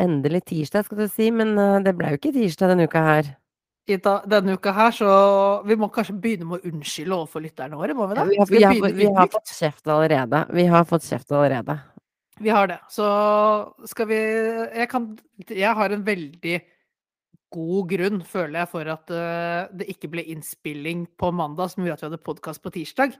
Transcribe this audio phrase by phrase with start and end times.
[0.00, 3.34] endelig tirsdag, skal du si, men uh, det ble jo ikke tirsdag denne uka her.
[3.88, 5.10] Ida, denne uka her, så
[5.64, 8.50] Vi må kanskje begynne med å unnskylde overfor lytterne våre, må vi Ja, vi, har,
[8.52, 10.42] vi, har, vi har fått kjeft allerede.
[10.52, 11.78] Vi har fått kjeft allerede.
[12.38, 12.78] Vi har det.
[12.92, 13.06] Så
[13.88, 15.16] skal vi Jeg kan
[15.48, 16.60] Jeg har en veldig
[17.48, 21.96] god grunn, føler jeg, for at eh, det ikke ble innspilling på mandag, som gjorde
[21.96, 23.14] at vi hadde podkast på tirsdag.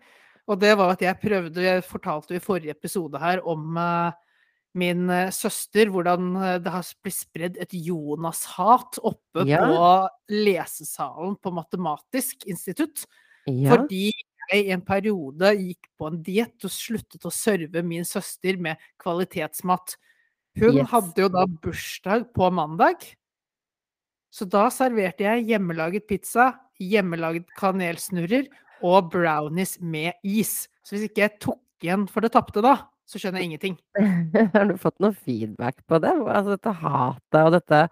[0.49, 4.13] Og det var at jeg prøvde Jeg fortalte jo i forrige episode her om eh,
[4.75, 9.63] min eh, søster, hvordan eh, det har blitt spredd et Jonas-hat oppe Ja.
[9.65, 13.07] på lesesalen på Matematisk institutt.
[13.47, 13.73] Ja.
[13.77, 14.13] Fordi
[14.51, 18.77] jeg i en periode gikk på en diett og sluttet å serve min søster med
[19.01, 19.97] kvalitetsmat.
[20.59, 20.89] Hun Yes.
[20.91, 22.97] hadde jo da bursdag på mandag.
[24.31, 28.49] Så da serverte jeg hjemmelaget pizza, hjemmelaget kanelsnurrer
[28.83, 30.69] og brownies med is.
[30.85, 33.77] Så hvis ikke jeg tok igjen for det tapte da, så skjønner jeg ingenting.
[34.55, 36.13] Har du fått noe feedback på det?
[36.29, 37.83] Altså dette hatet og dette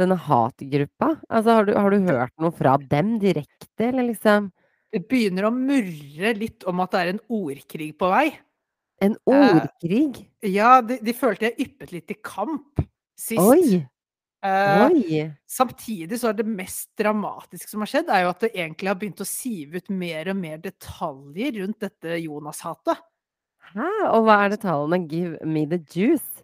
[0.00, 1.14] denne hatgruppa?
[1.28, 4.48] Altså har du, har du hørt noe fra dem direkte, eller liksom
[4.94, 8.28] Det begynner å murre litt om at det er en ordkrig på vei.
[9.04, 10.24] En Eh, ordkrig?
[10.46, 12.80] Ja, de, de følte jeg yppet litt i kamp
[13.18, 13.40] sist.
[13.40, 13.80] Oi!
[14.40, 15.20] Eh, Oi!
[15.48, 18.98] Samtidig så er det mest dramatiske som har skjedd, er jo at det egentlig har
[19.00, 23.02] begynt å sive ut mer og mer detaljer rundt dette Jonas-hatet.
[23.74, 23.86] Hæ?
[24.10, 25.08] Og hva er det tallene?
[25.08, 26.42] Give me the juice.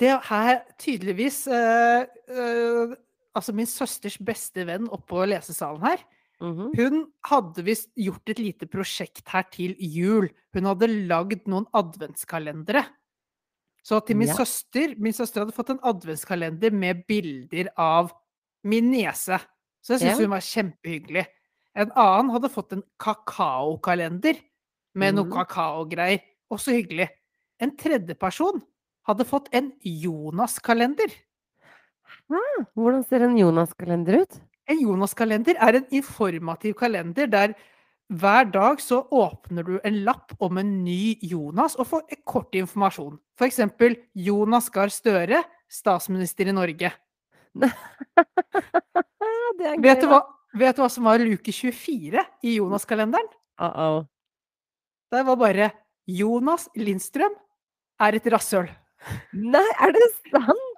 [0.00, 2.94] Det her tydeligvis uh, uh,
[3.36, 5.98] Altså min søsters beste venn oppå lesesalen her,
[6.40, 6.70] Mhm.
[6.76, 10.28] hun hadde visst gjort et lite prosjekt her til jul.
[10.54, 12.82] Hun hadde lagd noen adventskalendere.
[13.84, 14.34] Så til min Ja.
[14.34, 18.12] søster Min søster hadde fått en adventskalender med bilder av
[18.64, 19.38] min niese.
[19.82, 20.24] Så jeg syns Ja.
[20.26, 21.26] hun var kjempehyggelig.
[21.76, 24.40] En annen hadde fått en kakaokalender
[24.96, 25.32] med noe Mhm.
[25.36, 26.20] kakaogreier.
[26.50, 27.08] Også hyggelig.
[27.60, 28.62] En tredje person
[29.06, 31.12] hadde fått en Jonas-kalender.
[32.76, 34.40] Hvordan ser en Jonas-kalender ut?
[34.68, 37.54] En Jonas-kalender er en informativ kalender der
[38.10, 42.52] hver dag så åpner du en lapp om en ny Jonas og får en kort
[42.54, 43.18] informasjon.
[43.36, 46.92] For eksempel Jonas Gahr Støre, statsminister i Norge.
[49.58, 50.20] Det er Vet du hva,
[50.54, 53.26] vet du hva som var luke 24 i Jonas-kalenderen?
[53.58, 53.66] da.
[53.70, 54.06] Uh-oh.
[55.16, 55.70] Det var bare
[56.12, 57.34] Jonas Lindstrøm
[58.04, 58.68] er et rasshøl.
[59.32, 60.72] Nei, er det sant?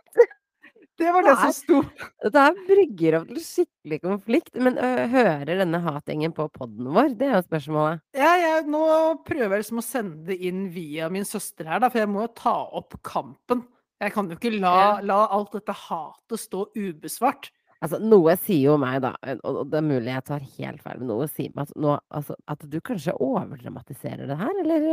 [0.98, 1.42] Det var det Nei.
[1.46, 1.80] som sto.
[2.24, 4.56] Dette her brygger opp til skikkelig konflikt.
[4.58, 7.12] Men ø, hører denne hatgjengen på podden vår?
[7.18, 8.02] Det er jo spørsmålet.
[8.18, 8.80] Ja, jeg, nå
[9.26, 12.24] prøver jeg liksom å sende det inn via min søster her, da, for jeg må
[12.24, 13.62] jo ta opp kampen.
[14.02, 17.50] Jeg kan jo ikke la, la alt dette hatet stå ubesvart.
[17.78, 19.12] Altså, noe sier jo meg, da,
[19.46, 22.34] og det er mulig jeg tar helt feil, men noe sier meg at, nå, altså,
[22.50, 24.88] at du kanskje overdramatiserer det her, eller?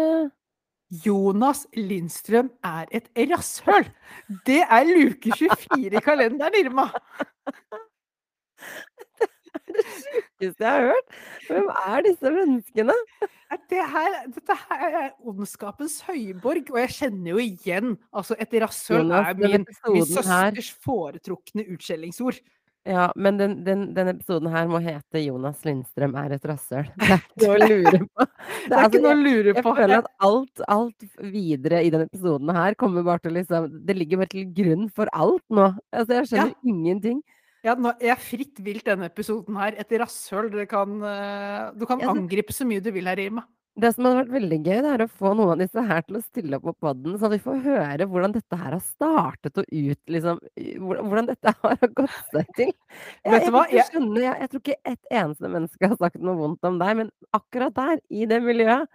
[1.05, 3.89] Jonas Lindstrøm er et rasshøl!
[4.45, 6.91] Det er luke 24 i kalenderen, Irma!
[9.65, 11.15] Det er det Sjukeste jeg har hørt!
[11.47, 12.95] Hvem er disse menneskene?
[13.71, 19.13] Det her, dette her er ondskapens høyborg, og jeg kjenner jo igjen Altså, et rasshøl
[19.15, 22.39] er min, min søsters foretrukne utskjellingsord.
[22.85, 26.91] Ja, men den, den, denne episoden her må hete 'Jonas Lindstrøm er et rasshøl'.
[27.01, 28.25] Det er ikke noe å lure på.
[28.25, 29.73] Det er altså, ikke noe å lure Jeg på.
[29.79, 34.21] føler at alt, alt videre i denne episoden her kommer bare til liksom Det ligger
[34.21, 35.71] bare til grunn for alt nå.
[35.89, 37.23] Altså, jeg skjønner ingenting.
[37.65, 39.73] Ja, nå er jeg fritt vilt denne episoden her.
[39.81, 40.51] Et rasshøl.
[40.53, 43.47] Dere kan, eh, du kan angripe så mye du vil her, Irma.
[43.75, 46.15] Det som hadde vært veldig gøy, det er å få noen av disse her til
[46.15, 49.65] å stille opp på podden, så vi får høre hvordan dette her har startet og
[49.67, 50.39] ut, liksom
[50.85, 52.71] Hvordan, dette har gått seg til.
[52.71, 53.65] Jeg, Vet du hva?
[53.73, 56.93] Jeg- skjønner, jeg, jeg tror ikke et eneste menneske har sagt noe vondt om deg,
[57.01, 58.87] men akkurat der, i det miljøet,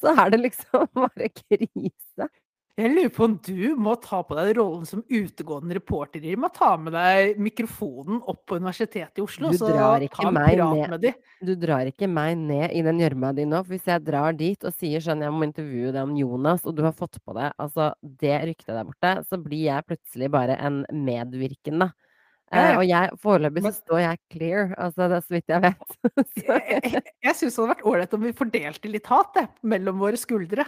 [0.00, 2.30] så er det liksom bare krise.
[2.78, 6.76] Jeg lurer på om du må ta på deg rollen som utegående reporter, må Ta
[6.80, 10.76] med deg mikrofonen opp på Universitetet i Oslo, Du drar ikke ta en meg prat
[10.78, 10.90] ned.
[10.94, 11.12] med de.
[11.44, 14.64] Du drar ikke meg ned i den gjørma di nå, for hvis jeg drar dit
[14.64, 17.52] og sier sånn jeg må intervjue deg om Jonas, og du har fått på deg
[17.60, 21.90] altså det ryktet der borte, så blir jeg plutselig bare en medvirkende.
[22.50, 25.98] Eh, og jeg, foreløpig så står jeg clear, altså det er så vidt jeg vet.
[26.50, 30.00] Jeg, jeg, jeg syns det hadde vært ålreit om vi fordelte litt hat det, mellom
[30.02, 30.64] våre skuldre.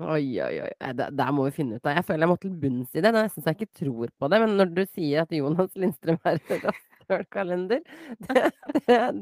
[0.00, 0.72] Oi, oi, oi.
[0.98, 1.98] Det, der må vi finne ut av.
[1.98, 3.10] Jeg føler jeg må til bunns i det.
[3.10, 4.40] Er nesten så jeg ikke tror på det.
[4.42, 7.82] Men når du sier at Jonas Lindstrøm er en rasshølkalender,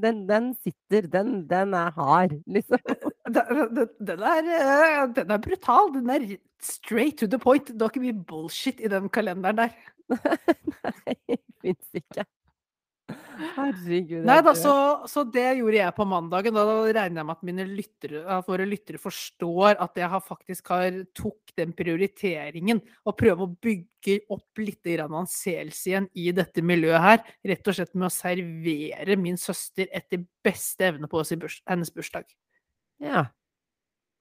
[0.04, 1.08] den, den sitter.
[1.12, 2.82] Den, den er hard, liksom.
[3.32, 5.92] Den, er, eh, den er brutal.
[5.94, 6.24] Den er
[6.60, 7.70] straight to the point.
[7.70, 9.76] Det var ikke mye bullshit i den kalenderen der.
[10.82, 12.26] Nei, fins ikke.
[13.56, 14.74] Herregud, Nei da, så,
[15.10, 16.56] så det gjorde jeg på mandagen.
[16.56, 20.72] Da regner jeg med at mine lyttere, at våre lyttere forstår at jeg har faktisk
[20.72, 27.06] har tok den prioriteringen og prøver å bygge opp litt anseelse igjen i dette miljøet
[27.06, 27.22] her.
[27.52, 32.28] Rett og slett med å servere min søster etter beste evne på burs, hennes bursdag.
[33.02, 33.26] Ja.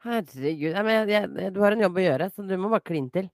[0.01, 0.73] Herregud.
[0.73, 3.29] Jeg, jeg, du har en jobb å gjøre, så du må bare kline til.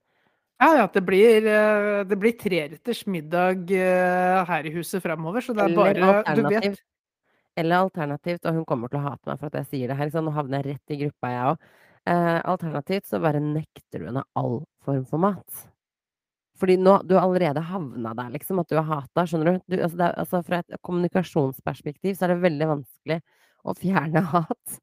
[0.58, 5.54] Ja, ja, det blir, eh, det blir treretters middag eh, her i huset framover, så
[5.54, 6.80] det er bare Du vet
[7.58, 10.10] Eller alternativt, og hun kommer til å hate meg for at jeg sier det her,
[10.10, 11.64] så nå havner jeg rett i gruppa, jeg òg.
[12.08, 15.64] Eh, alternativt så bare nekter du henne all form for mat.
[16.58, 19.76] Fordi nå Du har allerede havna der, liksom, at du har hata, skjønner du?
[19.76, 23.20] du altså, det er, altså fra et kommunikasjonsperspektiv så er det veldig vanskelig
[23.70, 24.78] å fjerne hat.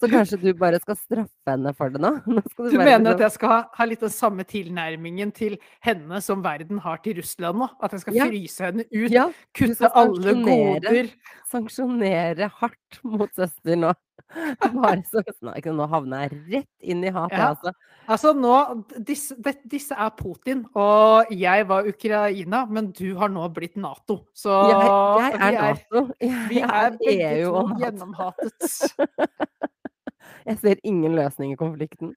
[0.00, 2.10] Så kanskje du bare skal straffe henne for det nå?
[2.32, 5.32] nå skal Du bare mener at liksom- jeg skal ha, ha litt den samme tilnærmingen
[5.36, 7.68] til henne som verden har til Russland nå?
[7.82, 8.28] At jeg skal Ja.
[8.30, 11.10] fryse henne ut, Ja, kutte alle goder?
[11.52, 13.92] sanksjonere hardt mot søster nå.
[14.74, 17.48] Bare så Nå, nå havner jeg rett inn i hatet, Ja.
[17.54, 17.72] altså.
[18.10, 18.54] Altså nå,
[19.06, 19.36] disse,
[19.70, 24.24] disse er Putin, og jeg var Ukraina, men du har nå blitt Nato.
[24.34, 24.80] Så Jeg,
[25.36, 26.04] jeg er Nato.
[26.20, 28.70] Jeg, Vi jeg er begge EU to gjennomhatet.
[30.46, 32.14] Jeg ser ingen løsning i konflikten.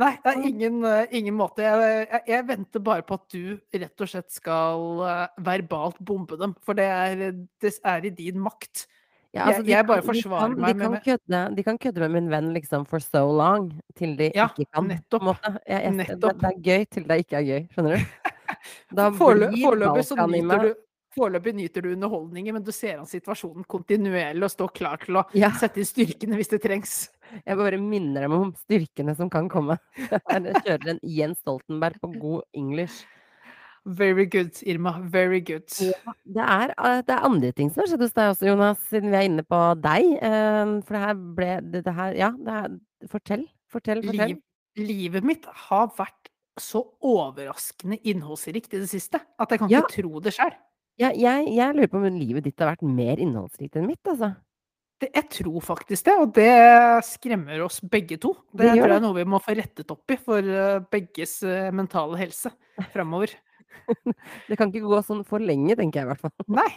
[0.00, 1.62] Nei, det er ingen, eh, ingen måte.
[1.64, 6.38] Jeg, jeg, jeg venter bare på at du rett og slett skal eh, verbalt bombe
[6.40, 7.26] dem, for det er,
[7.62, 8.86] det er i din makt.
[9.36, 11.62] Ja, altså, de jeg bare kan- de kan- meg de med- kan, med- kødde, de
[11.66, 14.88] kan kødde med min venn liksom for so long, til de Ja, ikke kan.
[14.88, 15.22] nettopp.
[15.44, 16.40] Jeg, jeg, det, Nettopp.
[16.40, 18.04] det er gøy til det ikke er gøy, skjønner du?
[19.18, 20.74] Foreløpig så nyter du
[21.16, 25.22] Foreløpig nyter du underholdningen, men du ser an situasjonen kontinuerlig og står klar til å
[25.32, 25.48] Ja.
[25.50, 27.08] sette inn styrkene hvis det trengs.
[27.46, 29.78] Jeg bare minner dem om styrkene som kan komme.
[29.96, 33.06] Jeg kjører en Jens Stoltenberg på god english.
[33.86, 34.96] Very good, Irma.
[35.06, 35.68] Very good.
[35.78, 35.92] Ja,
[36.26, 39.12] det er, eh, det er andre ting som har skjedd hos deg også, Jonas, siden
[39.12, 40.08] vi er inne på deg.
[40.26, 42.74] Eh, For det her ble det, det her Ja, det er,
[43.12, 43.44] fortell.
[43.70, 44.34] Fortell, fortell.
[44.34, 44.40] Liv,
[44.76, 49.82] livet mitt har vært så overraskende innholdsrikt i det siste at jeg kan Ja.
[49.82, 50.54] ikke tro det sjøl.
[50.98, 54.34] Ja, jeg, jeg lurer på om livet ditt har vært mer innholdsrikt enn mitt, altså.
[55.02, 58.32] Jeg tror faktisk det, og det skremmer oss begge to.
[58.54, 61.42] Det, Det tror jeg er noe vi må få rettet opp i for eh, begges
[61.76, 62.50] mentale helse
[62.94, 63.34] framover.
[64.48, 66.32] Det kan ikke gå sånn for lenge, tenker jeg i hvert fall.
[66.48, 66.70] Nei.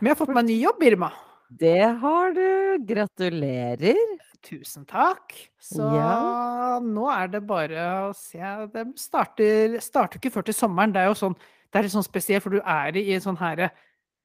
[0.00, 1.10] Men jeg har fått meg ny jobb, Irma.
[1.48, 2.46] Det har du.
[2.88, 4.00] Gratulerer.
[4.46, 5.32] Tusen takk.
[5.62, 6.78] Så Ja.
[6.82, 8.38] nå er det bare å se
[8.72, 10.92] Det starter, starter ikke før til sommeren.
[10.92, 11.36] Det er jo sånn,
[11.72, 13.70] det er litt sånn spesielt, for du er i en sånn her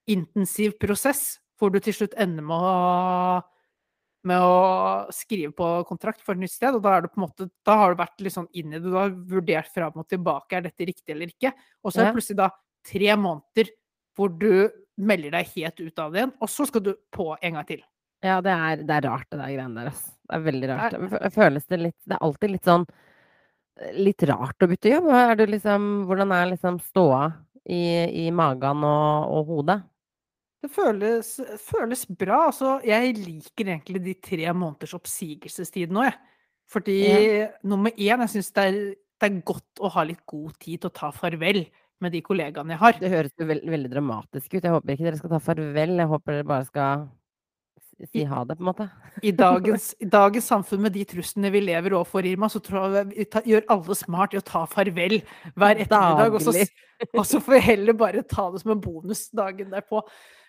[0.09, 3.44] intensiv prosess hvor du til slutt ender med å
[4.27, 7.25] med å skrive på kontrakt for et nytt sted, og da, er du på en
[7.25, 8.85] måte, da har du vært litt sånn inn i det.
[8.85, 11.53] Du har vurdert fram og tilbake er dette riktig eller ikke.
[11.81, 12.51] Og så er det plutselig da
[12.88, 13.71] tre måneder
[14.18, 14.69] hvor du
[15.01, 17.81] melder deg helt ut av det igjen, og så skal du på en gang til.
[18.21, 20.12] Ja, det er, det er rart, det der greiene der, altså.
[20.21, 20.97] Det er veldig rart.
[21.21, 22.85] Det Føles det litt Det er alltid litt sånn
[23.97, 25.07] Litt rart å bytte jobb.
[25.15, 27.24] Er du liksom Hvordan er liksom ståa
[27.65, 27.81] i,
[28.25, 29.79] i magen og, og hodet?
[30.62, 32.48] Det føles, føles bra.
[32.52, 36.18] Altså, jeg liker egentlig de tre måneders oppsigelsestid nå, jeg.
[36.72, 36.98] Fordi
[37.68, 38.66] nummer én, jeg syns det,
[39.19, 41.66] det er godt å ha litt god tid til å ta farvel
[42.02, 43.00] med de kollegaene jeg har.
[43.02, 44.62] Det høres jo veld, veldig dramatisk ut.
[44.63, 45.98] Jeg håper ikke dere skal ta farvel.
[46.00, 47.04] Jeg håper dere bare skal
[48.10, 48.88] si ha det, på en måte.
[49.22, 53.28] I dagens, I dagens samfunn med de truslene vi lever overfor, Irma, så tror jeg
[53.30, 55.20] ta, gjør alle smart i å ta farvel
[55.53, 56.38] hver ettermiddag.
[56.38, 56.65] Og så,
[57.12, 60.01] og så får vi heller bare ta det som en bonus dagen derpå.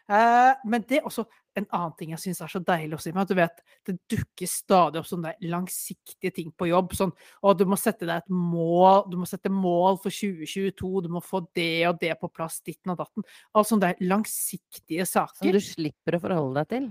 [0.08, 3.26] Eh, men det er også en annen ting jeg syns er så deilig også, Irma.
[3.26, 6.94] at Du vet, det dukker stadig opp sånne langsiktige ting på jobb.
[6.96, 11.10] Sånn å, du må sette deg et mål, du må sette mål for 2022, du
[11.12, 13.26] må få det og det på plass, ditten og datten.
[13.52, 15.52] Altså sånne langsiktige langsiktige Som saker.
[15.52, 16.90] du slipper å forholde deg til.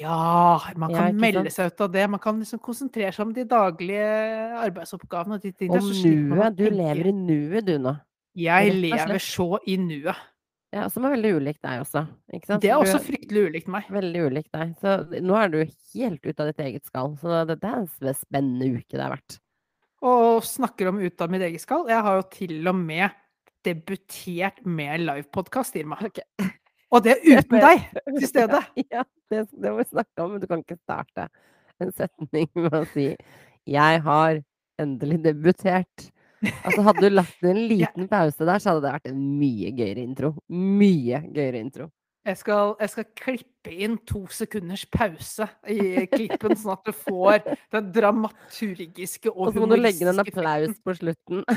[0.00, 2.08] Ja, man kan ja, melde seg ut av det.
[2.10, 4.08] Man kan liksom konsentrere seg om de daglige
[4.58, 5.38] arbeidsoppgavene.
[5.38, 6.56] og de Og å nuet.
[6.56, 7.94] Du lever i nuet, du nå.
[8.34, 10.16] Jeg lever så i nuet.
[10.74, 12.02] Ja, som er veldig ulikt deg også.
[12.28, 13.86] Det er også fryktelig ulikt meg.
[13.92, 14.74] Veldig ulikt deg.
[14.82, 17.14] Så nå er du helt ute av ditt eget skall.
[17.20, 19.38] Så det, det er en spennende uke det har vært.
[20.04, 21.88] Og snakker om ut av mitt eget skall.
[21.88, 23.16] Jeg har jo til og med
[23.66, 25.98] debutert med livepodkast, Irma.
[26.04, 26.52] Okay.
[26.92, 28.60] Og det er uten deg til stede.
[28.84, 31.26] Ja, det, det må vi snakke om, men du kan ikke starte
[31.80, 33.10] en setning med å si
[33.68, 34.40] 'Jeg har
[34.80, 36.08] endelig debutert'.
[36.42, 40.04] Altså Hadde du lagt en liten pause der, så hadde det vært en mye gøyere
[40.04, 40.34] intro.
[40.48, 41.88] Mye gøyere intro.
[42.28, 47.38] Jeg skal, jeg skal klippe inn to sekunders pause i klippen, sånn at du får
[47.72, 51.44] den dramaturgiske og Og så må du legge inn en applaus på slutten.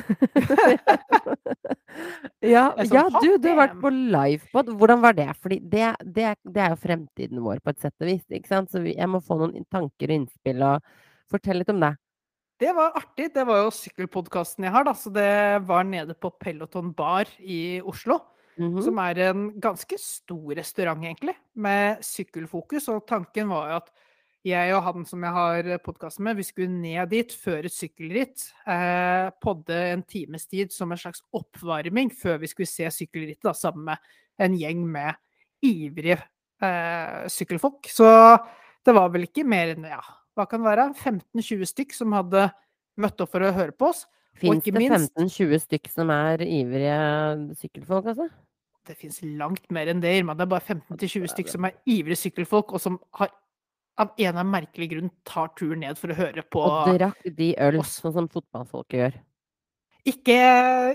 [2.42, 4.72] Ja, ja, du, du har vært på livepod.
[4.80, 5.28] Hvordan var det?
[5.44, 8.72] Fordi det, det, det er jo fremtiden vår på et sett og vis, ikke sant?
[8.72, 10.88] Så jeg må få noen tanker og innspill, og
[11.32, 11.92] fortell litt om det.
[12.62, 13.32] Det var artig.
[13.34, 14.94] Det var jo sykkelpodkasten jeg har, da.
[14.94, 15.32] Så det
[15.66, 18.20] var nede på Peloton bar i Oslo.
[18.60, 18.82] Mhm.
[18.86, 22.90] Som er en ganske stor restaurant, egentlig, med sykkelfokus.
[22.94, 23.92] Og tanken var jo at
[24.46, 28.48] jeg og han som jeg har podkasten med, vi skulle ned dit før et sykkelritt.
[28.66, 33.54] Eh, podde en times tid som en slags oppvarming før vi skulle se sykkelrittet, da,
[33.54, 33.98] sammen med
[34.42, 35.14] en gjeng med
[35.62, 36.18] ivrige
[36.62, 37.86] eh, sykkelfolk.
[37.90, 38.10] Så
[38.86, 40.02] det var vel ikke mer enn ja,
[40.38, 42.46] hva kan det være, 15-20 stykk som hadde
[43.02, 44.06] møtt opp for å høre på oss.
[44.40, 46.96] Fins det minst- 15-20 stykk som er ivrige
[47.60, 48.30] sykkelfolk, altså?
[48.88, 50.34] Det fins langt mer enn det, Irma.
[50.34, 53.30] Det er bare 15-20 stykk som er ivrige sykkelfolk, og som har
[54.00, 57.28] av en eller annen merkelig grunn tar turen ned for å høre på Og drakk
[57.38, 58.00] de øl, oss.
[58.02, 59.20] sånn som fotballfolket gjør.
[60.08, 60.38] Ikke,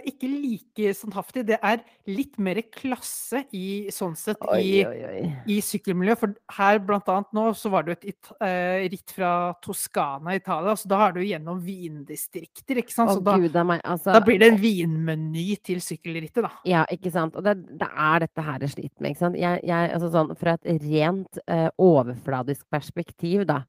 [0.08, 1.44] ikke like standhaftig.
[1.46, 5.28] Det er litt mer klasse i sånn sett i, Oi, oi, oi.
[5.54, 6.18] i sykkelmiljøet.
[6.18, 9.30] For her blant annet nå så var det et eh, ritt fra
[9.62, 13.14] Toskana i Italia, så da er du gjennom vindistrikter, ikke sant.
[13.14, 14.10] Så da, gud meg, altså.
[14.16, 16.52] da blir det en vinmeny til sykkelrittet, da.
[16.66, 17.38] Ja, ikke sant.
[17.38, 19.38] Og det, det er dette her jeg sliter med, ikke sant.
[19.38, 23.62] Jeg, jeg, altså sånn, fra et rent uh, overfladisk perspektiv, da.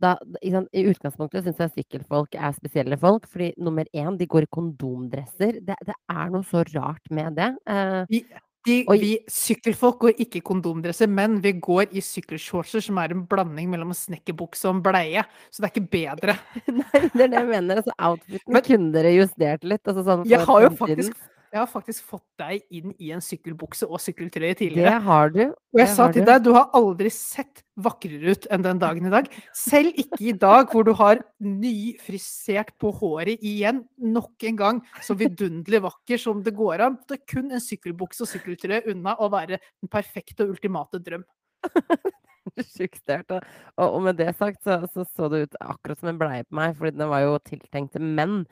[0.00, 0.68] Da sant?
[0.74, 5.60] I utgangspunktet syns jeg sykkelfolk er spesielle folk, fordi nummer én, de går i kondomdresser.
[5.64, 7.52] Det, det er noe så rart med det.
[7.70, 8.24] Eh, Vi,
[8.64, 13.12] de, og, vi sykkelfolk går ikke i kondomdresser, men vi går i sykkelshortser som er
[13.12, 15.24] en blanding mellom en snekkerbukse og en bleie.
[15.52, 16.36] Så det er ikke bedre.
[16.80, 17.82] nei, det er det jeg mener.
[17.82, 19.84] Altså, outfiten Men- kunne dere justert litt.
[19.84, 21.12] Altså, sånn Jeg har jo faktisk,
[21.54, 25.44] jeg har faktisk fått deg inn i en sykkelbukse og sykkeltrøye Det har du.
[25.54, 29.12] Og jeg sa til deg, du har aldri sett vakrere ut enn den dagen i
[29.12, 29.28] dag.
[29.54, 35.14] Selv ikke i dag, hvor du har nyfrisert på håret igjen, nok en gang så
[35.18, 36.98] vidunderlig vakker som det går an.
[37.06, 41.22] Det er kun en sykkelbukse og sykkeltrøye unna å være den perfekte og ultimate drøm.
[42.74, 43.06] Sjukt.
[43.30, 43.40] Og,
[43.78, 46.58] og, og med det sagt så, så så det ut akkurat som en bleie på
[46.58, 48.42] meg, fordi den var jo tiltenkt til menn.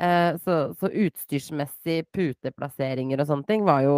[0.00, 3.96] Eh, så, så utstyrsmessig puteplasseringer og sånne ting var jo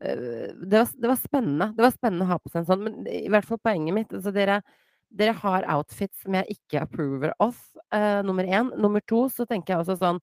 [0.00, 1.68] eh, det, var, det var spennende.
[1.76, 4.14] Det var spennende å ha på seg en sånn, men i hvert fall poenget mitt
[4.16, 4.60] altså dere,
[5.12, 7.58] dere har outfits som jeg ikke approver of,
[7.92, 8.72] uh, nummer én.
[8.80, 10.22] Nummer to så tenker jeg også sånn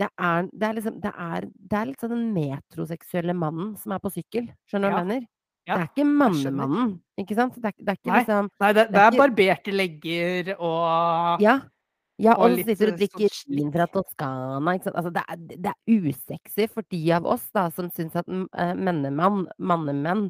[0.00, 3.94] det er, det er liksom det er, det er litt sånn den metroseksuelle mannen som
[3.94, 4.46] er på sykkel.
[4.70, 5.26] Skjønner du hva jeg mener?
[5.68, 7.58] Ja, det er ikke mannemannen, ikke sant?
[7.58, 8.20] Det er, det ikke Nei.
[8.22, 11.60] liksom Nei, det, er er barberte legger og Ja.
[12.20, 14.60] Ja, Og og sitter og drikker sånn vin fra Toskana.
[14.92, 18.74] Altså, det er, det er usexy for de av oss da som syns at eh,
[18.76, 20.28] mennemann, mannemenn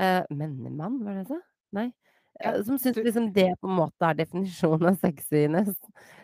[0.00, 1.42] uh, Mennemann, var det det jeg sa?
[1.78, 1.88] Nei.
[2.40, 5.74] Ja, Eh, som syns du- liksom det på en måte er definisjonen av sexiness.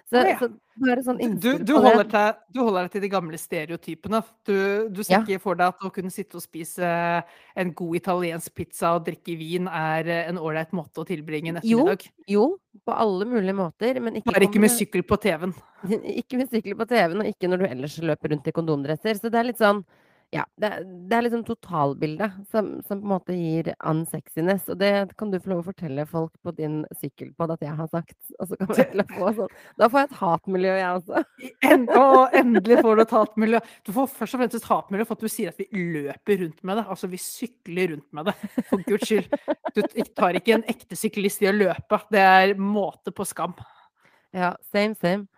[0.08, 0.36] Så, ja.
[0.38, 0.48] så
[0.80, 4.20] bare sånn Du, innspill du, holder til, du holder deg til de gamle stereotypene.
[4.46, 5.20] Du, du ser Ja.
[5.26, 6.88] ikke for deg at å kunne sitte og spise
[7.56, 11.84] en god italiensk pizza og drikke vin er en ålreit måte å tilbringe en Jo.
[12.26, 12.46] Jo,
[12.86, 15.54] på alle mulige måter, men ikke Bare ikke med sykkel på TV-en.
[16.14, 19.18] Ikke med sykkel på TV-en, og ikke når du ellers løper rundt i kondomdresser.
[19.18, 19.82] Så det er litt sånn
[20.34, 20.68] Ja, det,
[21.06, 24.64] det er liksom totalbildet som, som på en måte gir unsexiness.
[24.72, 24.90] Og det
[25.20, 28.16] kan du få lov å fortelle folk på din sykkelpod at jeg har sagt.
[28.40, 31.22] Og så kan å få sånn Da får jeg et hatmiljø, jeg også.
[31.70, 33.62] En, og endelig får du et hatmiljø.
[33.86, 36.66] Du får først og fremst et hatmiljø for at du sier at vi løper rundt
[36.66, 36.86] med det.
[36.96, 38.36] Altså, vi sykler rundt med det,
[38.72, 39.30] for guds skyld.
[39.78, 39.82] Du
[40.18, 42.02] tar ikke en ekte syklist i å løpe.
[42.10, 43.54] Det er måte på skam.
[44.34, 45.30] Ja, same, same.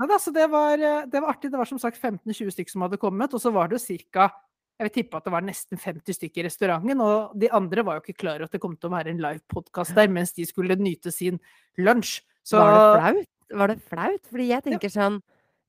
[0.00, 1.50] Nei, altså, det, var, eh, det var artig.
[1.52, 4.30] Det var som sagt 15-20 stykker som hadde kommet, og så var det jo ca.
[4.74, 7.98] Jeg vil tippe at det var nesten 50 stykker i restauranten, og de andre var
[7.98, 10.46] jo ikke klar over at det kom til å være en livepodkast der mens de
[10.48, 11.38] skulle nyte sin
[11.78, 12.24] lunsj.
[12.44, 13.30] Så Var det flaut?
[13.54, 14.26] Var det flaut?
[14.32, 15.22] Fordi jeg tenker sånn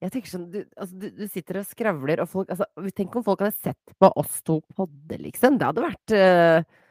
[0.03, 2.67] jeg tenker sånn, du, altså, du, du sitter og skravler, og folk altså,
[2.97, 5.55] Tenk om folk hadde sett på oss to podde, liksom.
[5.61, 6.81] Det hadde vært uh,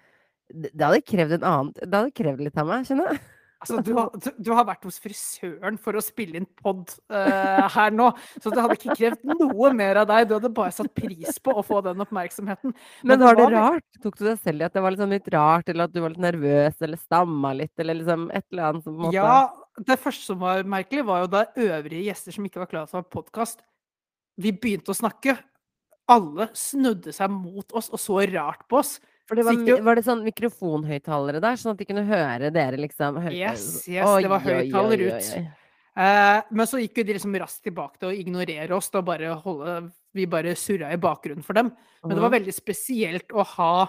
[0.48, 3.28] det, det hadde krevd en annen Det hadde krevd litt av meg, skjønner du?
[3.64, 7.94] Altså, du, har, du, har vært hos frisøren for å spille inn pod uh, her
[7.94, 10.28] nå, så det hadde ikke krevd noe mer av deg.
[10.28, 12.75] Du hadde bare satt pris på å få den oppmerksomheten.
[13.02, 13.87] Men var det vel- rart?
[14.04, 16.14] Tok du deg selv i at det var liksom litt rart, eller at du var
[16.14, 19.38] litt nervøs, eller stamma litt, eller liksom et eller annet som måte Ja,
[19.90, 22.94] det første som var merkelig, var jo da øvrige gjester som ikke var klar over
[22.94, 23.64] å ha var podkast,
[24.40, 25.37] vi begynte å snakke.
[26.11, 28.99] Alle snudde seg mot oss og så rart på oss.
[29.26, 33.16] For det var, var det sånn mikrofonhøyttalere der, sånn at de kunne høre dere liksom
[33.24, 35.30] hø- Yes, yes, Oi, det var høyttaler ut.
[35.38, 35.44] oi.
[35.96, 38.90] Eh, men så gikk jo de liksom raskt tilbake til å ignorere oss.
[38.90, 41.72] Da bare holde, vi bare surra i bakgrunnen for dem.
[42.02, 42.44] Men det var Mhm.
[42.44, 43.88] veldig spesielt å ha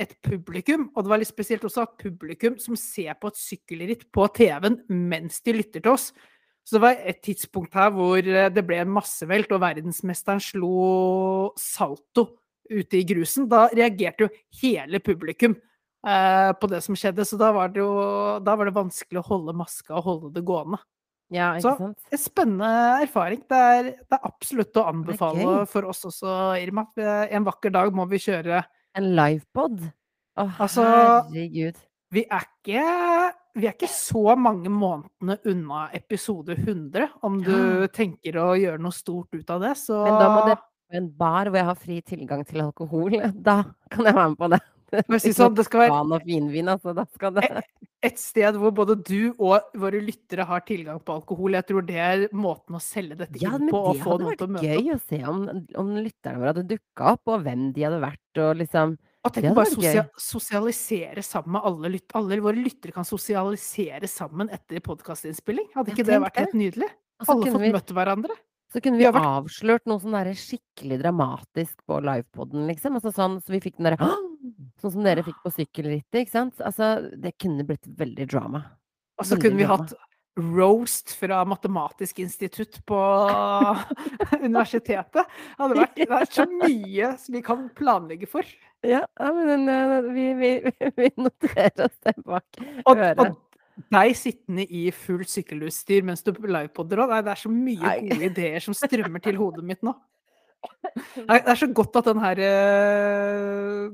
[0.00, 4.10] et publikum, og det var litt spesielt også at publikum som ser på et sykkelritt
[4.10, 6.12] på TV-en mens de lytter til oss.
[6.64, 11.52] Så det var et tidspunkt her hvor eh, det ble en massevelt, og verdensmesteren slo
[11.56, 12.39] salto
[12.70, 13.48] ute i grusen.
[13.50, 14.30] Da reagerte jo
[14.62, 15.56] hele publikum
[16.06, 17.90] eh, på det som skjedde, så da var, det jo,
[18.44, 20.80] da var det vanskelig å holde maska og holde det gående.
[21.30, 21.98] Ja, Så ikke sant?
[22.10, 22.70] en spennende
[23.04, 23.42] erfaring.
[23.46, 26.88] Det er, det er absolutt å anbefale for oss også, Irma.
[27.30, 28.64] En vakker dag må vi kjøre
[28.98, 29.84] En livepod?
[30.40, 30.82] Å, Altså,
[31.30, 31.78] herregud.
[32.10, 32.82] Vi er ikke
[33.58, 38.94] vi er ikke så mange månedene unna episode 100, om du tenker å gjøre noe
[38.94, 40.56] stort ut av det, så Men da må det
[40.90, 43.16] være en bar hvor jeg har fri tilgang til alkohol.
[43.50, 44.60] Da kan jeg være med på det.
[45.22, 46.90] Si sånn, det skal være finvin, altså.
[46.96, 47.04] Det
[48.00, 51.54] et sted hvor både du og våre lyttere har tilgang på alkohol.
[51.58, 54.94] Jeg tror det er måten å selge dette Ja, inn på, det hadde vært gøy
[54.94, 55.44] å se om,
[55.82, 58.96] om lytterne våre hadde dukka opp, og hvem de hadde vært, og liksom
[59.28, 62.08] Og tenk å bare sosia sosialisere sammen med alle lytt...
[62.16, 65.68] Alle våre lyttere kan sosialisere sammen etter podkastinnspilling.
[65.76, 66.88] Hadde ikke det vært helt nydelig?
[67.28, 68.40] Alle fått vi, møtt hverandre.
[68.72, 72.94] Så kunne Vi vært- avslørt noe sånn skikkelig dramatisk på livepoden, liksom.
[72.94, 73.98] Altså sånn, så vi fikk den derre
[74.80, 76.60] Sånn som dere fikk på sykkelrittet, ikke sant.
[76.64, 78.62] Altså, det kunne blitt veldig drama.
[79.18, 79.92] Og så kunne vi hatt
[80.38, 82.96] roast fra Matematisk institutt på
[84.40, 85.26] universitetet.
[85.26, 88.46] Det hadde vært, det er så mye som vi kan planlegge for.
[88.86, 90.50] Ja, men eh, vi, vi,
[90.96, 92.46] vi noterer oss det bak
[92.86, 93.18] Og, øret.
[93.20, 93.36] og
[93.92, 97.16] deg sittende i fullt sykkelutstyr mens du livepoder òg.
[97.24, 97.98] Det er så mye Nei.
[98.08, 99.94] gode ideer som strømmer til hodet mitt nå.
[101.16, 103.86] Det er så godt at den her eh,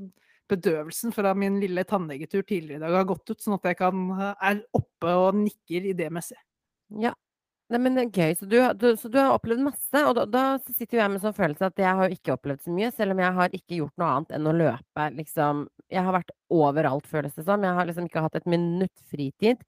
[0.51, 4.03] bedøvelsen fra min lille tannlegetur tidligere i dag har gått ut, sånn at jeg kan,
[4.17, 6.39] eh, er oppe og nikker idémessig.
[7.03, 7.15] Ja.
[7.73, 8.35] Nei, men det er gøy.
[8.39, 11.23] Så du, du, så du har opplevd masse, og da, da sitter jo jeg med
[11.25, 13.97] sånn følelse at jeg har ikke opplevd så mye, selv om jeg har ikke gjort
[13.99, 15.65] noe annet enn å løpe, liksom.
[15.91, 17.63] Jeg har vært overalt, føles det som.
[17.67, 19.63] Jeg har liksom ikke hatt et minutt fritid.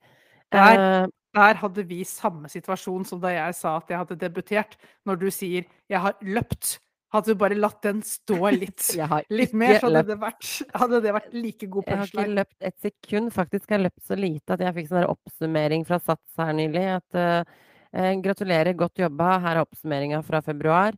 [0.54, 0.82] Der.
[1.04, 4.78] uh, Der hadde vi samme situasjon som da jeg sa at jeg hadde debutert.
[5.06, 6.78] Når du sier 'jeg har løpt',
[7.12, 8.84] hadde du bare latt den stå litt,
[9.38, 12.58] litt mer, så hadde det vært, hadde det vært like god Jeg har ikke løpt
[12.70, 13.32] et sekund.
[13.32, 16.84] Faktisk har jeg løpt så lite at jeg fikk sånn oppsummering fra Sats her nylig.
[16.98, 17.44] At eh,
[17.92, 19.38] gratulerer, godt jobba.
[19.40, 20.92] Her er oppsummeringa fra februar.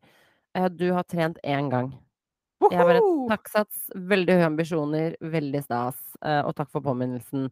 [0.54, 1.92] Eh, du har trent én gang.
[2.70, 3.29] Jeg bare Woho!
[3.31, 3.85] Takk, Sats.
[3.94, 5.14] Veldig høye ambisjoner.
[5.20, 5.96] Veldig stas.
[6.24, 7.50] eh, og takk for påminnelsen.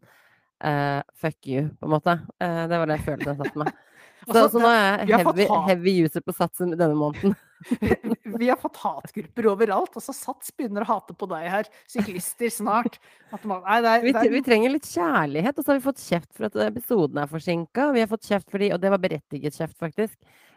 [0.61, 2.19] Eh, fuck you, på en måte.
[2.39, 3.71] Eh, det var det jeg følte jeg satt med.
[4.27, 7.33] Så, Altså, så nå er jeg heavy, heavy user på Satsen denne måneden.
[8.39, 9.95] Vi har fått hatgrupper overalt.
[9.99, 11.69] Altså, Sats begynner å hate på deg her.
[11.91, 12.99] Syklister snart.
[13.43, 16.03] Man, Nei, det er, Vi, det vi trenger litt kjærlighet, og så har vi fått
[16.03, 17.89] kjeft for at episoden er forsinka.
[17.95, 20.15] Vi har fått kjeft fordi, og det var berettiget kjeft, faktisk.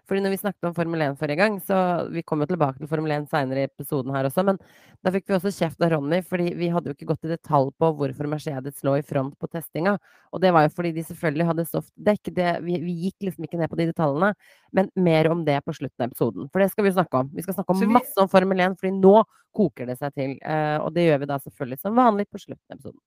[0.08, 1.76] Fordi når vi snakket om Formel 1 forrige gang, så
[2.10, 4.58] vi kom jo tilbake til Formel 1 seinere i episoden her også, men
[5.02, 7.70] da fikk vi også kjeft av Ronny, fordi vi hadde jo ikke gått i detalj
[7.78, 9.96] på hvorfor Mercedes lå i front på testinga.
[10.32, 12.32] Og det var jo fordi de selvfølgelig hadde softdekk.
[12.34, 14.32] Det, vi, vi gikk liksom ikke ned på de detaljene,
[14.72, 16.50] men mer om det på slutten av episoden.
[16.50, 17.30] For det skal vi jo snakke om.
[17.34, 19.22] Vi skal snakke om vi- masse om Formel 1, fordi nå
[19.54, 20.38] koker det seg til.
[20.42, 23.00] eh, og det gjør vi da selvfølgelig som vanlig på slutten av episoden.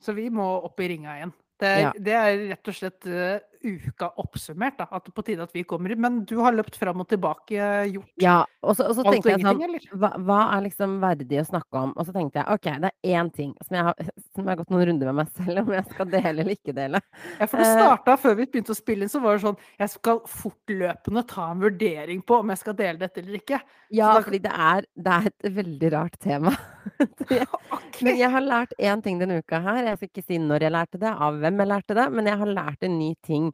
[0.00, 1.32] Så vi må opp i ringa igjen.
[1.58, 1.92] Det er, Ja.
[1.98, 4.78] det er rett og slett eh, uka oppsummert.
[4.78, 4.88] Da.
[4.94, 5.92] At på tide at vi kommer.
[5.92, 6.00] inn.
[6.00, 9.60] Men du har løpt fram og tilbake, eh, gjort Ja, og så, tenkte jeg sånn
[9.98, 11.94] hva, hva er liksom verdig å snakke om?
[11.96, 13.94] Og så tenkte jeg ok, det er én ting som jeg, har,
[14.34, 16.76] som jeg har gått noen runder med meg selv om jeg skal dele eller ikke
[16.76, 17.02] dele.
[17.38, 19.58] Ja, for det starta uh, før vi begynte å spille inn, så var det sånn
[19.78, 23.62] Jeg skal fortløpende ta en vurdering på om jeg skal dele dette eller ikke.
[23.94, 26.54] Ja, da- fordi det er, det er et veldig rart tema.
[26.98, 28.02] okay.
[28.02, 29.82] men jeg har lært én ting denne uka her.
[29.90, 32.40] Jeg skal ikke si når jeg lærte det, av hvem jeg lærte det, men jeg
[32.42, 33.47] har lært en ny ting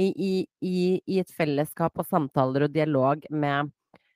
[0.00, 0.32] i, i,
[0.64, 3.70] i, i et fellesskap og samtaler og dialog med,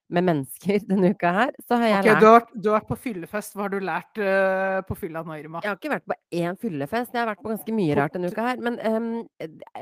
[0.09, 1.53] med mennesker denne uka her.
[1.69, 3.57] Så har jeg Ok, lært du, har, du har vært på fyllefest.
[3.57, 5.63] Hva har du lært uh, på fylla nå, Irma?
[5.65, 8.33] Jeg har ikke vært på én fyllefest, jeg har vært på ganske mye rart denne
[8.33, 8.65] uka her.
[8.65, 9.11] Men um,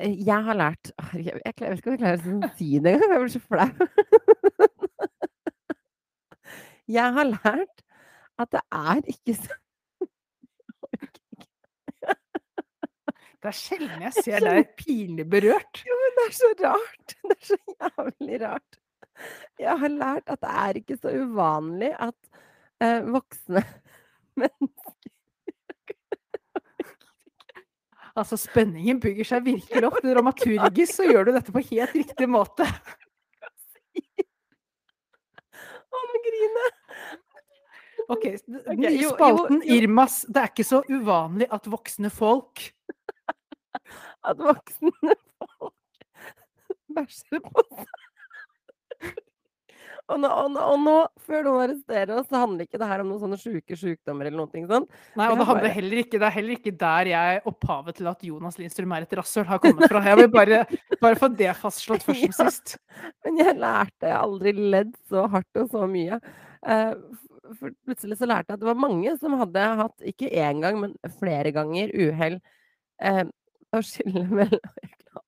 [0.02, 3.16] jeg har lært Jeg, jeg, jeg vet ikke om jeg klarer å si det engang,
[3.16, 3.70] jeg blir så flau.
[6.84, 7.78] Jeg har lært
[8.36, 9.54] at det er ikke så
[13.44, 15.82] Det er sjelden jeg ser deg pinlig berørt.
[15.84, 17.14] Jo, men det er så rart.
[17.28, 18.78] Det er så jævlig rart.
[19.60, 22.40] Jeg har lært at det er ikke så uvanlig at
[22.82, 23.62] eh, voksne
[24.40, 25.10] mennesker
[28.14, 29.96] Altså, spenningen bygger seg virkelig opp.
[30.04, 32.66] Dramaturgisk så gjør du dette på helt riktig måte.
[35.94, 36.76] Å, nå griner.
[38.14, 39.62] Ok, den nye spalten.
[39.66, 42.62] Irmas Det er ikke så uvanlig at voksne folk
[44.28, 44.92] At voksne
[45.58, 45.74] folk
[46.94, 47.94] bæsjer på seg.
[50.12, 53.00] Og nå og nå og nå, før noen arresterer oss, så handler ikke det her
[53.00, 54.84] om noen sånne sjuke sykdommer eller noe sånn.
[55.16, 58.10] Nei, og Det er handler heller ikke Det er heller ikke der jeg opphavet til
[58.10, 60.02] at Jonas Lindstrøm er et rasshøl, har kommet fra.
[60.04, 60.58] Jeg vil bare,
[61.00, 62.74] bare få det fastslått først som Ja, sist.
[63.24, 66.20] men jeg lærte Jeg har aldri ledd så hardt og så mye.
[66.68, 66.92] Eh,
[67.54, 70.82] for plutselig så lærte jeg at det var mange som hadde hatt, ikke én gang,
[70.84, 72.38] men flere ganger uhell,
[73.00, 73.24] eh,
[73.80, 74.60] å skille mellom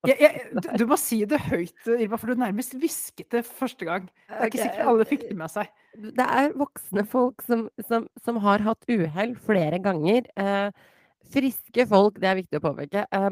[0.07, 4.07] Jeg Jeg, du, må si det høyt, Irma, for du nærmest hvisket det første gang.
[4.29, 5.71] Det er ikke sikkert alle fikk det med seg.
[6.19, 10.27] det er voksne folk som som som har hatt uhell flere ganger.
[10.39, 10.69] Eh,
[11.35, 13.31] friske folk, det er viktig å påpeke, eh,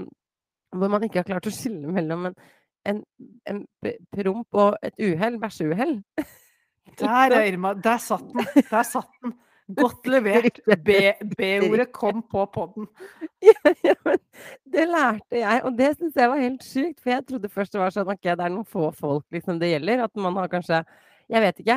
[0.75, 2.39] hvor man ikke har klart å skille mellom en
[2.85, 3.03] en
[3.51, 3.65] en
[4.13, 5.99] promp og et uhell, bæsjeuhell.
[7.01, 7.33] Der.
[7.49, 7.75] Irma.
[7.75, 8.47] Der satt den.
[8.71, 9.33] Der satt den.
[9.73, 10.59] Godt levert.
[10.85, 12.89] B-ordet kom på podden.
[13.45, 14.17] Ja, ja, men
[14.73, 17.81] det lærte jeg, og det syns jeg var helt sjukt, for jeg trodde først det
[17.83, 20.79] var sånn OK, det er noen få folk liksom det gjelder, at man har kanskje
[21.29, 21.77] Jeg vet ikke.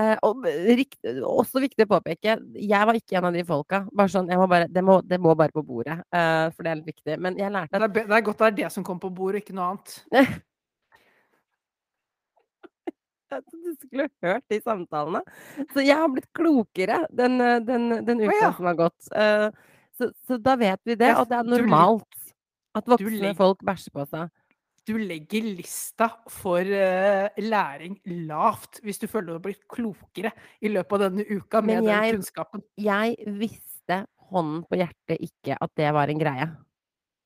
[0.00, 3.82] Eh, og rikt også viktig å påpeke, jeg var ikke en av de folka.
[3.92, 6.80] Bare sånn, må bare det må det må bare på bordet, eh, for det er
[6.80, 7.18] litt viktig.
[7.20, 9.44] Men jeg lærte Det er, det er godt det er det som kom på bordet,
[9.44, 9.98] ikke noe annet.
[13.40, 15.22] du skulle hørt de samtalene.
[15.72, 18.52] Så jeg har blitt klokere den, eh, den, den uka ja.
[18.56, 19.12] som har gått.
[19.16, 19.48] Eh,
[19.98, 22.22] så, så da vet vi det, og det er normalt
[22.76, 24.30] at voksne folk bæsjer på seg.
[24.88, 30.72] du legger lista for uh, læring lavt hvis du føler du har blitt klokere i
[30.72, 32.64] løpet av denne uka Men jeg, den kunnskapen.
[32.80, 34.00] jeg visste
[34.32, 36.48] hånden på hjertet ikke at det var en greie.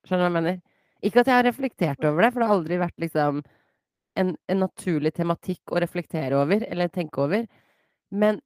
[0.05, 0.59] Skjønner du hva jeg mener?
[1.07, 3.41] Ikke at jeg har reflektert over det, for det har aldri vært liksom
[4.17, 7.47] en, en naturlig tematikk å reflektere over eller tenke over.
[8.11, 8.41] Men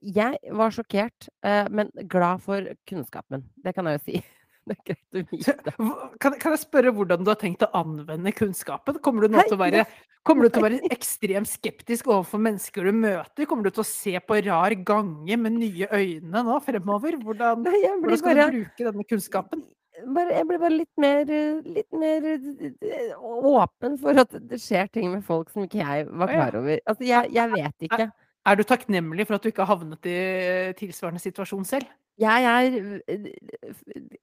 [0.00, 3.44] jeg var sjokkert, eh, men glad for kunnskapen.
[3.64, 4.22] Det kan jeg jo si.
[4.62, 5.72] Det er greit å vite.
[6.22, 9.00] Kan, kan jeg spørre hvordan du har tenkt å anvende kunnskapen?
[9.02, 9.82] Kommer du nå til å være
[10.22, 13.48] Kommer du til å være ekstremt skeptisk overfor mennesker du møter?
[13.50, 17.18] Kommer du til å se på rar gange med nye øyne nå fremover?
[17.24, 19.66] Hvordan, hvordan skal du bruke denne kunnskapen?
[20.16, 24.90] Bare Jeg blir bare litt mer eh, litt mer eh, åpen for at det skjer
[24.92, 26.80] ting med folk som ikke jeg var klar over.
[26.86, 28.10] Altså, Er, jeg jeg vet er, ikke.
[28.52, 30.18] er du takknemlig for at du ikke har havnet i
[30.80, 31.88] tilsvarende situasjon selv?
[32.20, 32.76] Jeg er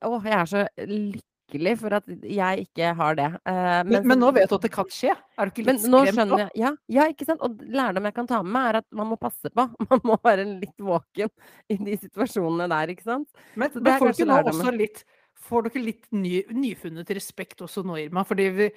[0.05, 3.27] Å, jeg er så lykkelig for at jeg ikke har det.
[3.49, 5.15] Eh, Men, men men nå vet du at det kan skje.
[5.39, 6.37] Er du ikke litt skremt nå?
[6.55, 7.41] Ja, ja, ikke sant?
[7.45, 9.65] Og lærdom jeg kan ta med meg, er at man må passe på.
[9.89, 11.31] Man må være litt våken
[11.73, 13.27] i de situasjonene der, ikke sant?
[13.55, 15.01] Men, men er får du ikke nå også litt
[15.47, 18.25] Får dere litt ny, nyfunnet respekt også nå, Irma?
[18.27, 18.67] Fordi vi,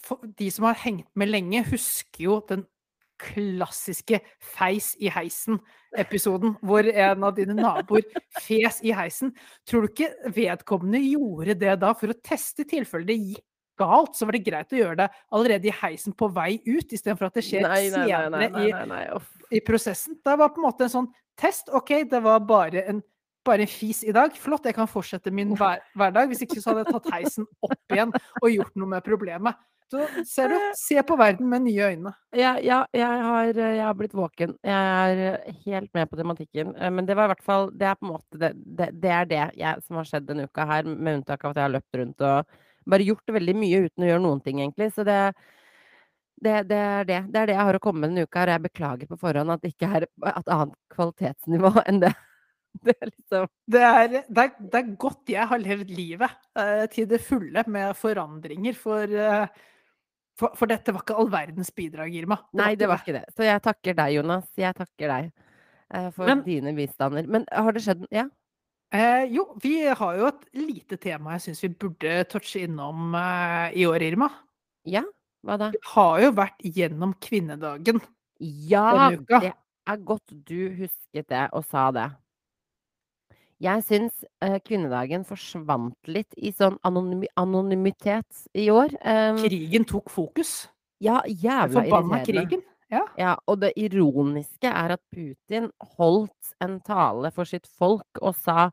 [0.00, 2.66] for, de som har hengt med lenge, husker jo den
[3.20, 4.20] klassiske
[4.54, 8.06] feis i heisen-episoden, hvor en av dine naboer
[8.40, 9.34] fes i heisen.
[9.68, 13.46] Tror du ikke vedkommende gjorde det da for å teste tilfellet det gikk
[13.80, 14.16] galt?
[14.16, 17.38] Så var det greit å gjøre det allerede i heisen på vei ut, istedenfor at
[17.38, 20.20] det skjer Nei, nei, nei, nei, senere nei, i, i prosessen.
[20.24, 21.72] Det var på en måte en sånn test.
[21.76, 23.04] OK, det var bare en,
[23.46, 24.34] bare en fis i dag.
[24.36, 26.30] Flott, jeg kan fortsette min hver, hverdag.
[26.30, 29.58] Hvis ikke så hadde jeg tatt heisen opp igjen og gjort noe med problemet.
[29.90, 32.12] Så ser du, se på verden med nye øyne.
[32.36, 34.52] Ja, ja jeg, har, jeg har blitt våken.
[34.62, 36.76] Jeg er helt med på tematikken.
[36.76, 39.14] Eh, Men det var i hvert fall Det er på en måte det, det, det
[39.16, 41.74] er det jeg, som har skjedd denne uka her, med unntak av at jeg har
[41.74, 44.88] løpt rundt og bare gjort veldig mye uten å gjøre noen ting, egentlig.
[44.94, 45.18] Så det,
[46.40, 47.20] det, det er det.
[47.30, 49.52] Det er det jeg har å komme med denne uka og Jeg beklager på forhånd
[49.56, 52.14] at det ikke er et annet kvalitetsnivå enn det.
[52.86, 56.86] Det er liksom Det er, det, er, det er godt jeg har levd livet eh,
[56.92, 59.46] til det fulle med forandringer, for, eh,
[60.38, 62.38] for, for dette var ikke all verdens bidrag, Irma.
[62.56, 63.24] Nei, det var ikke det.
[63.36, 64.48] Så jeg takker deg, Jonas.
[64.58, 67.26] Jeg takker deg eh, for Men dine bistander.
[67.28, 68.28] Men har det skjedd Ja?
[68.96, 73.76] eh, jo, vi har jo et lite tema jeg syns vi burde touche innom eh,
[73.82, 74.30] i år, Irma.
[74.88, 75.04] Ja?
[75.46, 75.70] Hva da?
[75.74, 78.00] Vi har jo vært gjennom kvinnedagen
[78.40, 79.10] Ja!
[79.10, 79.52] Det
[79.88, 82.08] er godt du husket det og sa det.
[83.60, 88.94] Jeg syns eh, kvinnedagen forsvant litt i sånn anonymi anonymitet i år.
[89.04, 90.68] Um, Krigen tok fokus.
[91.00, 92.46] ja, jævla forbanna irriterende.
[92.48, 92.64] krigen.
[92.90, 93.02] Ja.
[93.20, 98.70] Ja, og det ironiske er at Putin holdt en tale for sitt folk og sa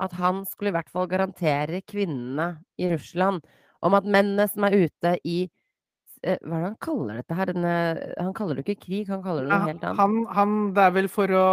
[0.00, 3.44] at han skulle i hvert fall garantere kvinnene i Russland
[3.84, 5.42] om at mennene som er ute i
[6.22, 7.52] eh, Hva er det han kaller dette her?
[7.52, 7.74] Denne,
[8.16, 10.00] han kaller det ikke krig, han kaller det noe helt annet.
[10.00, 11.46] Han, han, det er vel for å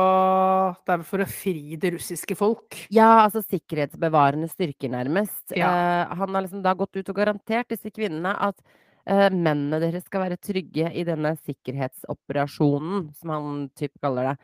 [0.81, 2.79] Det er vel for å fri det russiske folk.
[2.93, 5.45] Ja, altså sikkerhetsbevarende styrker, nærmest.
[5.55, 5.71] Ja.
[5.71, 8.59] Eh, han har liksom da gått ut og garantert disse kvinnene at
[9.07, 14.37] eh, mennene deres skal være trygge i denne sikkerhetsoperasjonen, som han typ kaller det.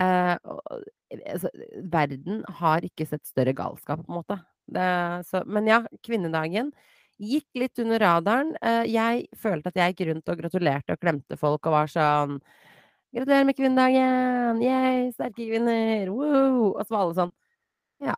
[0.00, 0.34] Eh,
[1.30, 1.50] altså,
[1.92, 4.40] verden har ikke sett større galskap, på en måte.
[4.64, 4.88] Det,
[5.28, 6.72] så, men ja, kvinnedagen
[7.20, 8.54] gikk litt under radaren.
[8.62, 12.40] Eh, jeg følte at jeg gikk rundt og gratulerte og klemte folk og var sånn
[13.14, 14.58] Gratulerer med kvinnedagen!
[14.64, 16.08] Yay, sterke kvinner!
[16.10, 16.72] Woo!
[16.74, 17.32] Og så var alle sånn
[18.02, 18.16] Ja.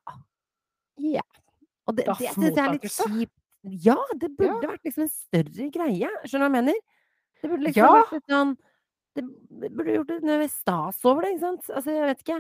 [0.96, 1.24] Ja.
[1.87, 3.32] Og det, det syns jeg er litt kjipt.
[3.85, 4.70] Ja, det burde Ja.
[4.72, 6.09] vært liksom en større greie.
[6.24, 6.80] Skjønner du hva jeg mener?
[7.42, 7.92] Det burde liksom Ja.
[8.02, 8.56] vært litt sånn
[9.16, 9.24] Det
[9.72, 10.11] burde gjort
[10.44, 11.70] et stas over det, ikke sant?
[11.70, 12.38] Altså, jeg vet ikke.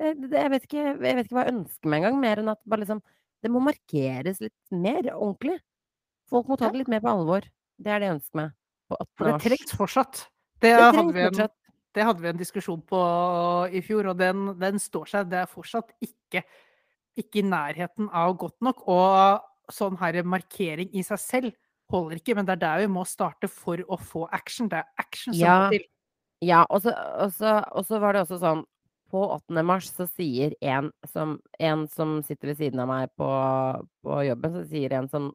[0.00, 2.80] Jeg, vet ikke jeg vet ikke hva jeg ønsker meg engang, mer enn at bare
[2.84, 3.02] liksom
[3.42, 5.60] Det må markeres litt mer ordentlig.
[6.30, 7.46] Folk må ta det litt mer på alvor.
[7.80, 8.50] Det er det jeg ønsker meg
[9.18, 10.24] For det trengs fortsatt.
[10.60, 11.54] Det, Det hadde trengs vi en, fortsatt.
[11.96, 13.00] det hadde vi en diskusjon på
[13.72, 15.30] i fjor, og den, den står seg.
[15.32, 16.42] Det er fortsatt ikke,
[17.18, 18.84] ikke i nærheten av godt nok.
[18.90, 21.52] Og sånn her markering i seg selv
[21.90, 24.68] holder ikke, men det er der vi må starte for å få action.
[24.70, 25.70] Det er action som Ja.
[25.70, 25.86] til.
[26.42, 28.62] Ja, og så, og, så, og så var det også sånn
[29.10, 29.60] På 8.
[29.66, 33.26] mars så sier en som, en som sitter ved siden av meg på,
[34.06, 35.26] på jobben, så sier en sånn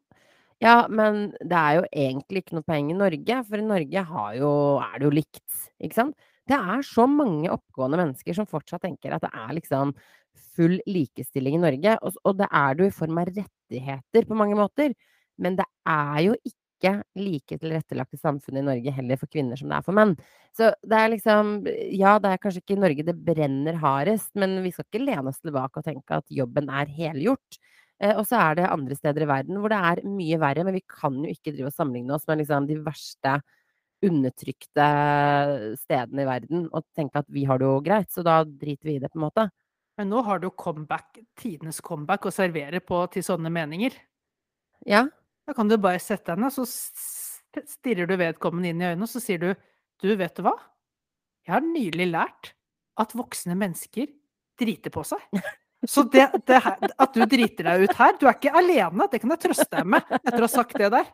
[0.64, 4.04] Ja, men det er jo egentlig ikke noe poeng i Norge, for i Norge
[4.40, 4.52] jo,
[4.86, 6.16] er det jo likt, ikke sant?
[6.48, 9.92] Det er så mange oppegående mennesker som fortsatt tenker at det er liksom
[10.56, 14.38] full likestilling i Norge, og, og det er det jo i form av rettigheter på
[14.40, 14.94] mange måter,
[15.42, 19.80] men det er jo ikke like tilrettelagte samfunn i Norge heller for kvinner som det
[19.80, 20.14] er for menn.
[20.56, 21.54] Så det er liksom
[21.98, 25.32] Ja, det er kanskje ikke i Norge det brenner hardest, men vi skal ikke lene
[25.34, 27.60] oss tilbake og tenke at jobben er helgjort.
[28.04, 30.76] Eh, og så er det andre steder i verden hvor det er mye verre, men
[30.76, 33.38] vi kan jo ikke drive og sammenligne oss med liksom de verste
[34.06, 34.86] undertrykte
[35.80, 38.98] stedene i verden og tenke at vi har det jo greit, så da driter vi
[38.98, 39.48] i det, på en måte.
[39.96, 43.96] Men nå har du comeback, tidenes comeback å servere på til sånne meninger.
[44.86, 45.06] Ja.
[45.48, 49.12] Da kan du bare sette deg ned, så stirrer du vedkommende inn i øynene, og
[49.12, 49.50] så sier du
[50.04, 50.52] Du, vet du hva?
[51.48, 52.50] Jeg har nylig lært
[53.00, 54.10] at voksne mennesker
[54.60, 55.22] driter på seg.
[55.90, 59.22] Så det, det her, at du driter deg ut her Du er ikke alene, det
[59.22, 61.14] kan jeg trøste deg med etter å ha sagt det der.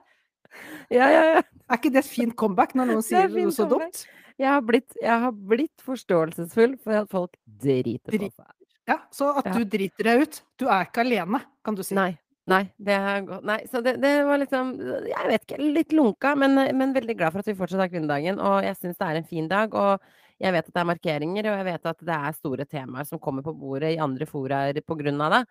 [0.92, 1.44] Ja, ja, ja.
[1.72, 4.04] Er ikke det et fint comeback når noen er sier noe så dumt?
[4.42, 8.50] Jeg har blitt, jeg har blitt forståelsesfull for at folk driter på seg.
[8.90, 10.42] Ja, Så at du driter deg ut.
[10.60, 11.96] Du er ikke alene, kan du si.
[11.96, 12.16] Nei.
[12.50, 13.46] Nei, det er godt.
[13.46, 17.36] Nei, så det, det var liksom Jeg vet ikke, litt lunka, men, men veldig glad
[17.36, 18.42] for at vi fortsatt har kvinnedagen.
[18.42, 19.78] Og jeg syns det er en fin dag.
[19.78, 20.02] Og
[20.42, 23.22] jeg vet at det er markeringer, og jeg vet at det er store temaer som
[23.22, 25.42] kommer på bordet i andre foraer av det.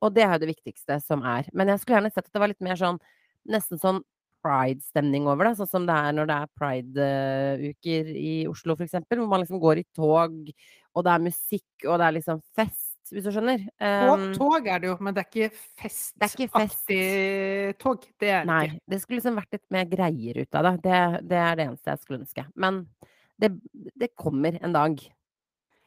[0.00, 1.48] Og det er jo det viktigste som er.
[1.52, 2.98] Men jeg skulle gjerne sett at det var litt mer sånn
[3.50, 4.02] nesten sånn
[4.44, 5.56] pride-stemning over det.
[5.58, 9.20] Sånn som det er når det er pride-uker i Oslo, eksempel.
[9.20, 10.38] Hvor man liksom går i tog,
[10.94, 13.62] og det er musikk, og det er liksom fest, hvis du skjønner.
[13.82, 16.14] Um, tog er det jo, men det er ikke fest.
[16.16, 16.96] Det er ikke fest.
[17.82, 18.10] Tog.
[18.20, 18.82] Det er det Nei, ikke.
[18.94, 20.76] det skulle liksom vært litt mer greier ut av det.
[20.88, 22.46] Det, det er det eneste jeg skulle ønske.
[22.56, 22.84] Men
[23.40, 23.50] det,
[23.98, 25.00] det kommer en dag.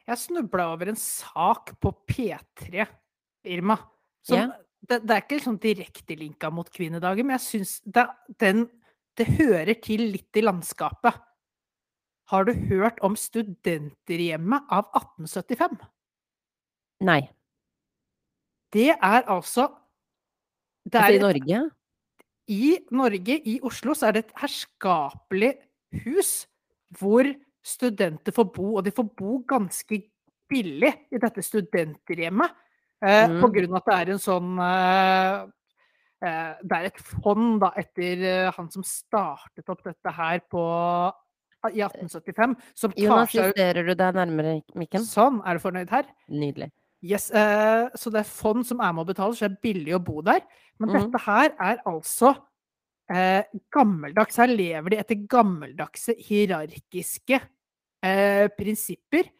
[0.04, 2.86] Jeg snubla over en sak på P3,
[3.54, 3.78] Irma.
[4.24, 4.56] Som, yeah.
[4.84, 8.04] det, det er ikke liksom direkte linka mot kvinnedagen, men jeg syns det,
[8.40, 8.66] den,
[9.16, 11.16] det hører til litt i landskapet.
[12.32, 15.80] Har du hørt om Studenterhjemmet av 1875?
[17.04, 17.20] Nei.
[18.74, 19.68] Det er altså
[20.84, 21.70] det Altså er i et- Norge?
[22.48, 25.54] I Norge, i Oslo, så er det et herskapelig
[26.04, 26.46] hus
[26.98, 27.24] hvor
[27.64, 29.98] studenter får bo, og de får bo ganske
[30.50, 32.60] billig i dette studenterhjemmet.
[33.04, 33.40] Eh, Mm.
[33.42, 35.40] På grunn av at det er en sånn eh,
[36.24, 40.62] eh, Det er et fond da, etter eh, han som startet opp dette her på,
[41.68, 45.04] i 1875, som tar Jonas, seg justerer du deg nærmere mikken?
[45.04, 46.08] Sånn, er du fornøyd her?
[46.32, 46.70] Nydelig.
[47.04, 49.96] Yes, eh, så det er fond som er med og betaler, så det er billig
[49.98, 50.40] å bo der.
[50.80, 50.96] Men mm.
[51.02, 52.32] dette her er altså
[53.12, 53.42] eh,
[53.74, 54.38] gammeldags.
[54.40, 59.30] Her lever de etter gammeldagse, hierarkiske eh, prinsipper.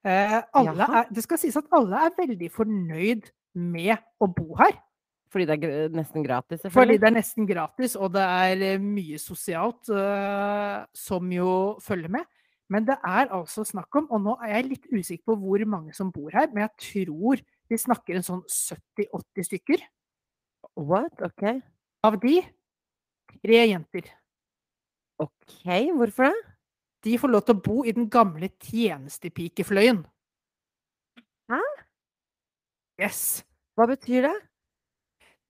[0.00, 3.28] Eh, er, det skal sies at alle er veldig fornøyd
[3.60, 4.78] med å bo her.
[5.30, 9.18] Fordi det er nesten gratis, Fordi det er nesten gratis, og det er eh, mye
[9.22, 12.26] sosialt uh, som jo følger med.
[12.70, 15.94] Men det er altså snakk om, og nå er jeg litt usikker på hvor mange
[15.94, 19.86] som bor her, men jeg tror vi snakker en sånn 70-80 stykker.
[20.78, 21.14] What?
[21.22, 21.62] Ok.
[22.06, 22.40] Av de
[23.38, 24.08] tre jenter.
[25.20, 25.64] Ok,
[25.96, 26.38] hvorfor det?
[27.04, 30.02] De får lov til å bo i den gamle tjenestepikefløyen.
[31.50, 31.60] Hæ?
[33.00, 33.40] Yes.
[33.78, 34.36] Hva betyr det?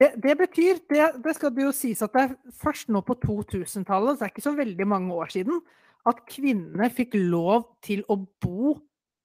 [0.01, 3.19] Det, det betyr, det, det skal det jo sies at det er først nå på
[3.21, 5.59] 2000-tallet, så det er ikke så veldig mange år siden,
[6.09, 8.79] at kvinnene fikk lov til å bo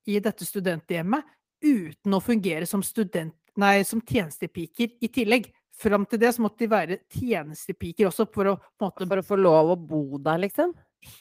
[0.09, 1.23] i dette studenthjemmet
[1.63, 5.47] uten å fungere som, student, nei, som tjenestepiker i tillegg.
[5.75, 9.39] Fram til det så måtte de være tjenestepiker også, for å måte For å få
[9.39, 10.71] lov å bo der, liksom?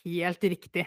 [0.04, 0.86] Helt riktig.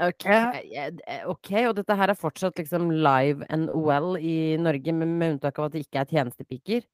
[0.00, 5.12] Ok, eh, ok, og dette her er fortsatt liksom live and well i Norge, med,
[5.20, 6.86] med unntak av at det ikke er tjenestepiker?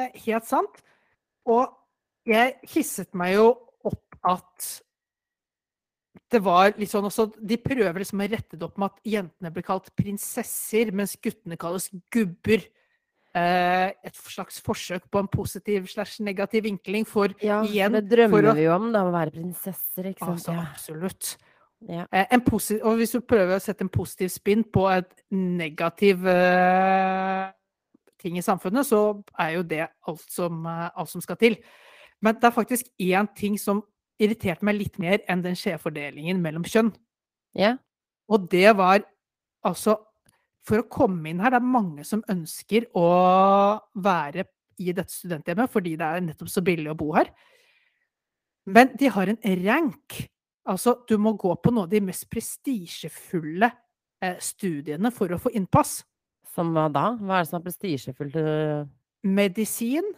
[0.00, 0.80] Er Helt sant.
[1.48, 1.68] Og
[2.28, 3.50] jeg hisset meg jo
[3.88, 4.68] opp at
[6.32, 9.52] det var litt sånn også De prøver liksom å rette det opp med at jentene
[9.54, 12.64] blir kalt prinsesser, mens guttene kalles gubber.
[13.34, 18.30] Eh, et slags forsøk på en positiv slash negativ vinkling for Ja, igjen det drømmer
[18.30, 20.38] for å- vi jo om, da, å være prinsesser, ikke sant.
[20.40, 20.64] Altså, Ja.
[20.72, 21.36] absolutt.
[21.88, 22.06] Ja.
[22.10, 26.26] Eh, en posi- og hvis du prøver å sette en positiv spinn på et negativ
[26.26, 27.52] eh,
[28.18, 31.56] ting i samfunnet, så er jo det alt som, eh, alt som skal til.
[32.20, 33.82] Men det er faktisk én ting som
[34.20, 36.94] irriterte meg litt mer enn den skjevfordelingen mellom kjønn.
[37.54, 37.76] ja.
[38.30, 39.04] Og det var
[39.64, 39.96] altså
[40.68, 43.08] For å komme inn her, det er mange som ønsker å
[44.04, 44.44] være
[44.78, 47.30] i dette studenthjemmet fordi det er nettopp så billig å bo her.
[48.68, 50.18] Men de har en rank.
[50.68, 53.70] Altså, du må gå på noen av de mest prestisjefulle
[54.20, 56.02] eh, studiene for å få innpass.
[56.52, 57.14] Som hva da?
[57.16, 58.36] Hva er det som er prestisjefullt?
[58.36, 58.84] øh,
[59.24, 60.12] Medisin,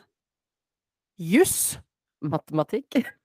[1.20, 1.78] juss,
[2.20, 2.98] Matematikk?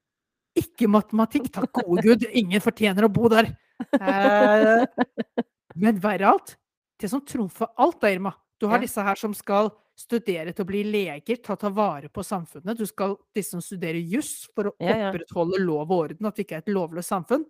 [0.62, 1.50] ikke matematikk.
[1.52, 3.50] Takk gode gud, ingen fortjener å bo der.
[3.98, 4.86] Eh,
[5.82, 6.54] men verre alt,
[7.00, 8.86] det som trumfer alt da, Irma Du har Ja.
[8.86, 12.76] disse her som skal studere til å bli leger, ta, ta vare på samfunnet.
[12.78, 15.10] Du skal disse som studerer juss for å Ja, ja.
[15.12, 17.44] opprettholde lov og orden, at vi ikke er et lovløst samfunn.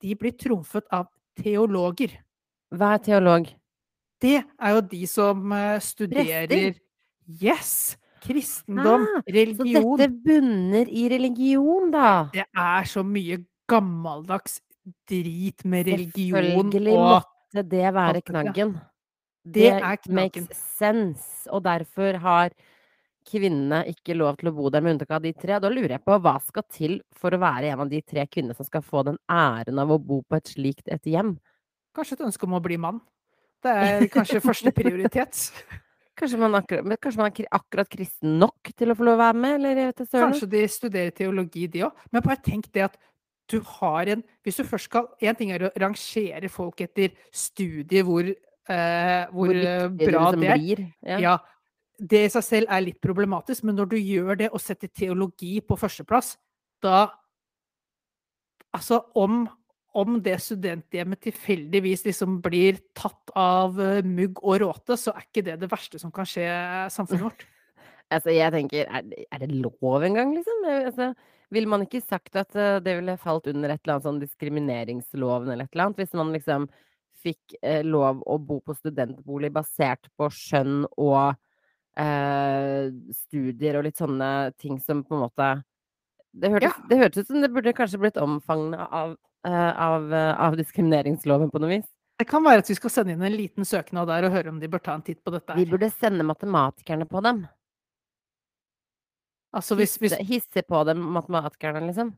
[0.00, 2.10] De blir trumfet av teologer.
[2.72, 3.48] Hva er teolog?
[4.20, 5.42] Det er jo de som
[5.80, 6.74] studerer studerer
[7.40, 7.96] Yes!
[8.20, 12.30] Kristendom, Ah, Så dette bunner i religion, da?
[12.32, 14.60] Det er så mye gammeldags
[15.08, 17.22] drit med religion og
[17.54, 18.74] måtte det være knaggen.
[19.48, 20.14] Det er knaggen.
[20.14, 21.48] makes sense.
[21.50, 22.52] Og derfor har
[23.28, 25.58] kvinnene ikke lov til å bo der, med unntak av de tre.
[25.60, 28.56] Da lurer jeg på hva skal til for å være en av de tre kvinnene
[28.56, 31.36] som skal få den æren av å bo på et slikt et hjem?
[31.96, 33.02] Kanskje et ønske om å bli mann.
[33.64, 35.48] Det er kanskje første prioritet.
[36.18, 39.38] Kanskje man, akkurat, kanskje man er akkurat kristen nok til å få lov å være
[39.38, 39.92] med, eller?
[40.10, 42.00] Kanskje de studerer teologi, de òg.
[42.10, 42.96] Men bare tenk det at
[43.50, 48.04] du har en Hvis du først skal Én ting er å rangere folk etter studier
[48.04, 50.58] hvor, eh, hvor, Hvor eh, det bra liksom det er.
[50.58, 50.82] blir.
[51.02, 51.18] Ja.
[51.24, 51.36] Ja,
[51.98, 55.56] det i seg selv er litt problematisk, men når du gjør det og setter teologi
[55.60, 56.36] på førsteplass,
[56.82, 57.08] da
[58.76, 59.46] Altså, om,
[59.96, 65.44] om det studenthjemmet tilfeldigvis liksom blir tatt av eh, mugg og råte, så er ikke
[65.46, 66.44] det det verste som kan skje
[66.94, 67.46] samfunnet vårt.
[68.08, 70.62] Altså, jeg tenker, er, det- er det lov engang, liksom?
[70.64, 71.10] Altså,
[71.54, 75.50] ville man ikke sagt at eh, det ville falt under et eller annet sånn diskrimineringsloven
[75.52, 76.68] eller et eller annet, hvis man liksom
[77.24, 81.34] fikk eh, lov å bo på studentbolig basert på skjønn og
[81.98, 82.90] eh,
[83.24, 85.48] studier og litt sånne ting som på en måte
[86.38, 86.86] Det hørtes, Ja.
[86.88, 89.16] det hørtes ut som det burde kanskje blitt omfanget av,
[89.48, 91.88] eh, av, eh, av diskrimineringsloven på noe vis.
[92.18, 94.58] Det kan være at vi skal sende inn en liten søknad der og høre om
[94.60, 95.54] de bør ta en titt på dette.
[95.56, 97.46] Vi burde sende matematikerne på dem.
[99.56, 102.10] Altså hvis, hvis, Hisse, hisse på dem, matematikerne, liksom.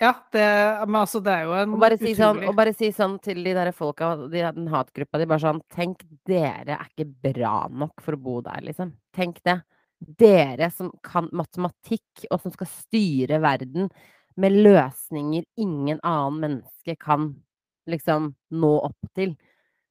[0.00, 0.44] ja, det,
[0.86, 3.16] men altså det er jo en Og bare, si sånn, utrolig og bare si sånn
[3.24, 7.56] til de der folka, de, den hatgruppa, de bare sånn Tenk, dere er ikke bra
[7.72, 8.92] nok for å bo der, liksom.
[9.16, 9.58] Tenk det.
[9.98, 13.90] Dere som kan matematikk, og som skal styre verden
[14.36, 17.30] med løsninger ingen annen menneske kan
[17.88, 19.32] liksom nå opp til.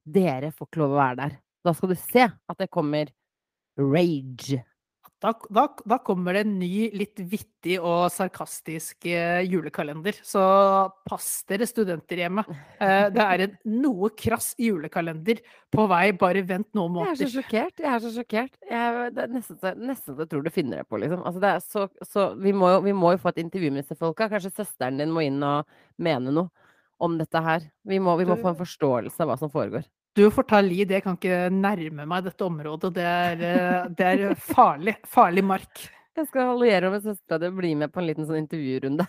[0.06, 1.38] Dere får ikke lov å være der.
[1.66, 3.10] Da skal du se at det kommer
[3.80, 4.62] rage.
[5.26, 10.18] Da, da, da kommer det en ny, litt vittig og sarkastisk eh, julekalender.
[10.26, 10.42] Så
[11.10, 12.44] pass dere, studenter hjemme.
[12.80, 15.42] Eh, det er en noe krass julekalender
[15.74, 16.12] på vei.
[16.18, 17.82] Bare vent noen Jeg er så sjokkert.
[17.84, 18.60] Jeg er så sjokkert.
[18.70, 21.24] Jeg, det er nesten, så- nesten så jeg tror du finner det på, liksom.
[21.26, 23.98] Altså, det så, så vi, må jo, vi må jo få et intervju med disse
[24.00, 24.30] folka.
[24.32, 25.66] Kanskje søsteren din må inn og
[25.98, 26.50] mene noe
[27.02, 27.66] om dette her.
[27.84, 29.84] Vi må, vi må få en forståelse av hva som foregår.
[30.16, 32.94] Du får ta lid, jeg kan ikke nærme meg dette området.
[32.96, 34.96] Det er, eh, det er farlig.
[35.12, 35.82] Farlig mark.
[36.16, 39.04] Jeg skal alliere med søstera di og bli med på en liten sånn intervjurunde.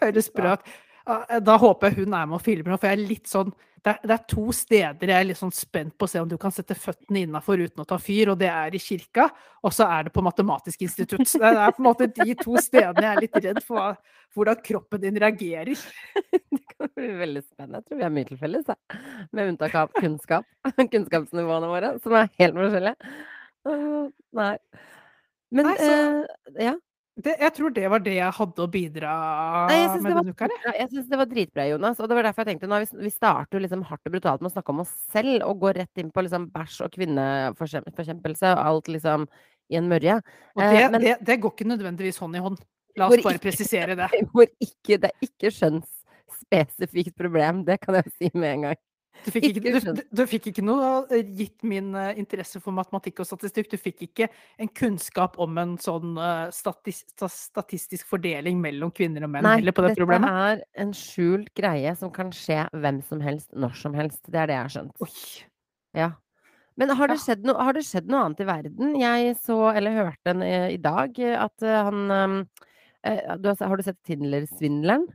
[0.00, 0.72] Høres bra ut.
[1.08, 3.92] Ja, Da håper jeg hun er med og filmer, for jeg er litt sånn det
[3.94, 6.34] er, det er to steder jeg er litt sånn spent på å se om du
[6.36, 9.28] kan sette føttene innafor uten å ta fyr, og det er i kirka,
[9.62, 11.22] og så er det på Matematisk institutt.
[11.30, 14.16] Så Det er på en måte de to stedene jeg er litt redd for hva-
[14.34, 15.78] hvordan kroppen din reagerer.
[16.50, 17.78] Det kan bli veldig spennende.
[17.78, 18.66] Jeg tror vi har mye til felles.
[19.32, 20.44] Med unntak av kunnskap.
[20.92, 23.14] Kunnskapsnivåene våre, som er helt forskjellige.
[24.42, 24.52] Nei.
[25.54, 26.26] Men Nei, så-
[26.58, 26.74] eh, ja.
[27.18, 29.12] Det, jeg tror det var det jeg hadde å bidra
[29.66, 30.46] Nei, jeg med denne uka.
[30.70, 30.88] jeg.
[30.92, 31.98] syns det var dritbra, Jonas.
[31.98, 34.52] Og det var derfor jeg tenkte nå, vi, vi starter liksom hardt og brutalt med
[34.52, 38.62] å snakke om oss selv, og går rett inn på liksom bæsj og kvinneforkjempelse og
[38.70, 39.26] alt liksom
[39.68, 40.20] i en mørje.
[40.54, 42.58] Og Eh, det, men- det, det går ikke nødvendigvis hånd i hånd.
[42.96, 44.08] La oss bare ikke- presisere det.
[44.32, 48.78] Hvor ikke, det er ikke skjønnsspesifikt problem, det kan jeg si med en gang.
[49.24, 52.74] Du fikk ikke, du, du, du fikk ikke noe eh, gitt min eh, interesse for
[52.76, 53.70] matematikk og statistikk.
[53.72, 54.28] Du fikk ikke
[54.60, 59.84] en kunnskap om en sånn eh, statistisk fordeling mellom kvinner og menn Nei, heller på
[59.86, 64.22] det dette er en skjult greie som kan skje hvem som helst, når som helst.
[64.28, 64.96] Det er det jeg har skjønt.
[65.04, 65.12] Oi.
[65.98, 66.10] Ja.
[66.78, 68.96] Men har det, noe, har det skjedd noe annet i verden?
[69.00, 72.44] Jeg så, eller hørte en, i dag, at han
[73.08, 75.08] du har, har du sett Tindler-svindleren?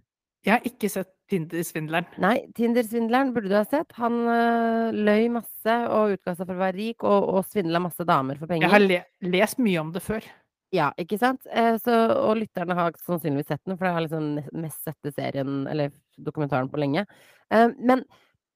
[0.43, 2.07] Jeg har ikke sett Tinder-svindleren.
[2.21, 3.91] Nei, Tinder-svindleren burde du ha sett.
[3.97, 8.05] Han øh, løy masse og utga seg for å være rik og, og svindla masse
[8.07, 8.69] damer for penger.
[8.69, 9.01] Jeg har le
[9.33, 10.29] lest mye om det før.
[10.73, 11.45] Ja, ikke sant?
[11.53, 15.67] Eh, så, og lytterne har sannsynligvis sett den, for det er liksom mest sette serien,
[15.69, 17.05] eller dokumentaren, på lenge.
[17.53, 18.01] Eh, men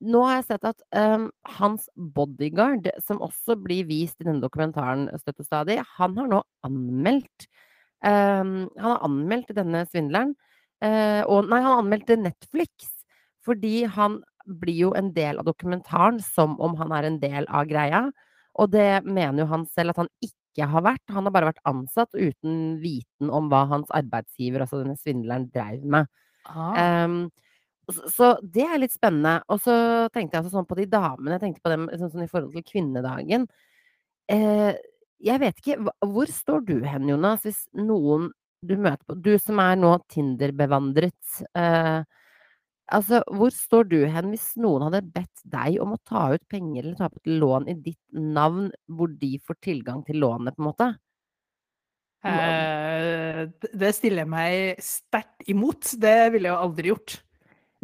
[0.01, 1.27] nå har jeg sett at eh,
[1.59, 1.85] hans
[2.17, 7.47] bodyguard, som også blir vist i denne dokumentaren støtt og stadig, han har nå anmeldt
[8.05, 10.33] eh, Han har anmeldt denne svindleren.
[10.85, 12.91] Eh, og nei, han anmeldte Netflix
[13.47, 14.19] fordi han
[14.59, 18.01] blir jo en del av dokumentaren som om han er en del av greia.
[18.59, 21.03] Og det mener jo han selv at han ikke har vært.
[21.13, 25.85] Han har bare vært ansatt uten viten om hva hans arbeidsgiver, altså denne svindleren, dreiv
[25.85, 26.09] med.
[26.47, 26.73] Ah.
[26.81, 27.19] Ehm,
[27.87, 29.37] så, det er litt spennende.
[29.53, 29.75] Og så
[30.15, 31.37] tenkte jeg altså sånn på de damene.
[31.37, 33.47] Jeg tenkte på dem sånn, sånn i forhold til kvinnedagen.
[34.31, 34.73] Eh,
[35.23, 38.31] jeg vet ikke, hvor står du hen, Jonas, hvis noen
[38.65, 41.41] du møter på Du som er nå Tinder-bevandret.
[41.55, 42.03] Eh,
[42.91, 46.83] altså, hvor står du hen hvis noen hadde bedt deg om å ta ut penger
[46.85, 50.63] eller ta opp et lån i ditt navn, hvor de får tilgang til lånet, på
[50.63, 50.89] en måte?
[52.27, 53.45] Eh,
[53.77, 55.93] det stiller jeg meg sterkt imot.
[56.01, 57.17] Det ville jeg jo aldri gjort.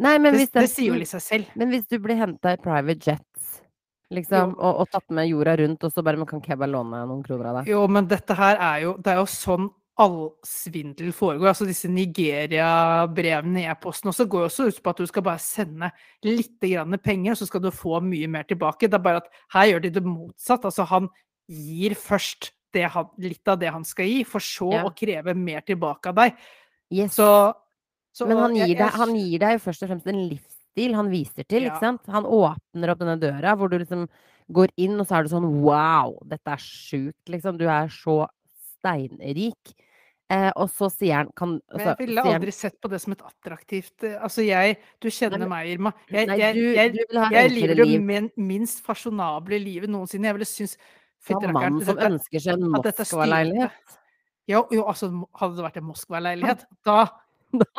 [0.04, 1.46] Nei, men Det, hvis den- det sier jo litt seg selv.
[1.54, 3.60] Men hvis du blir henta i private jets,
[4.10, 7.22] liksom, og, og tatt med jorda rundt, og så bare man Kan bare låne noen
[7.22, 7.70] kroner av deg?
[7.72, 11.52] Jo, men dette her er jo Det er jo sånn all svindel foregår.
[11.52, 15.90] Altså disse Nigeria-brevene i e-posten også går også ut på at du skal bare sende
[16.26, 18.88] litt grann penger, og så skal du få mye mer tilbake.
[18.90, 20.66] Det er bare at her gjør de det motsatt.
[20.66, 21.08] Altså han
[21.50, 24.84] gir først det han, litt av det han skal gi, for så Ja.
[24.84, 26.34] å kreve mer tilbake av deg.
[26.90, 27.14] Yes.
[27.14, 27.54] Så,
[28.12, 30.94] så Men han jeg- gir, deg, han gir deg jo først og fremst en livsstil
[30.94, 31.70] han viser til, Ja.
[31.70, 32.00] ikke sant?
[32.08, 34.08] Han åpner opp denne døra hvor du liksom
[34.50, 37.56] går inn, og så er du sånn wow, dette er sjukt, liksom.
[37.58, 38.26] Du er så
[38.84, 39.74] steinrik.
[40.32, 43.00] Eh, og så sier han kan, Men altså, jeg ville aldri han- sett på det
[43.02, 45.92] som et attraktivt eh, Altså, jeg Du kjenner nei, meg, Irma.
[46.08, 50.30] Jeg, Nei, du, jeg, jeg, jeg lever jo min, minst fasjonable livet noensinne.
[50.30, 50.78] Jeg ville synes
[51.20, 53.98] Fra fytti rakkeren, mannen som dette- ønsker seg en Moskva-leilighet.
[54.48, 55.10] Jo, jo, altså,
[55.40, 56.96] hadde det vært en Moskva-leilighet, da,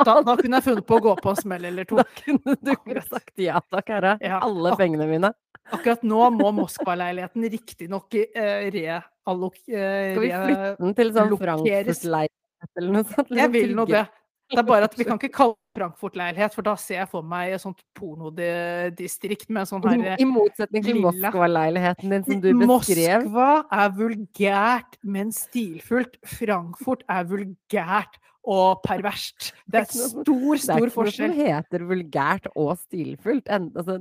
[0.06, 1.98] da, da kunne jeg funnet på å gå på en smell eller to.
[1.98, 3.10] Da kunne du Akkurat.
[3.10, 4.14] sagt ja takk, herre.
[4.22, 4.38] Ja.
[4.46, 5.34] Alle pengene mine.
[5.74, 9.10] Akkurat nå må Moskva-leiligheten riktignok eh, reallok...
[9.26, 11.36] Uh, Skal vi flytte den til sånn.
[11.42, 13.34] Frankfurt-leilighet eller noe sånt?
[13.34, 14.06] Jeg vil nå det.
[14.54, 17.56] Det er bare at vi kan ikke kalle Frankfurt-leilighet, for da ser jeg for meg
[17.56, 21.02] et sånt pornodistrikt med sånn I, her I motsetning til.
[21.04, 23.26] Moskva-leiligheten din som du beskrev.
[23.26, 26.16] Moskva er vulgært, men stilfullt.
[26.38, 29.50] Frankfurt er vulgært og perverst.
[29.66, 30.62] Det er stor, stor forskjell.
[30.62, 33.50] Det er ikke noe som heter vulgært og stilfullt.
[33.52, 33.98] En, altså,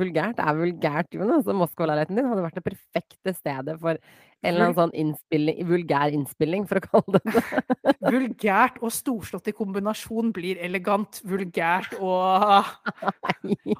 [0.00, 1.46] vulgært er vulgært, Jonas.
[1.46, 4.00] Moskva-leiligheten din hadde vært det perfekte stedet for
[4.40, 7.94] en eller annen sånn innspilling, vulgær innspilling, for å kalle det det.
[8.14, 11.20] Vulgært og storslått i kombinasjon blir elegant.
[11.28, 12.70] Vulgært og,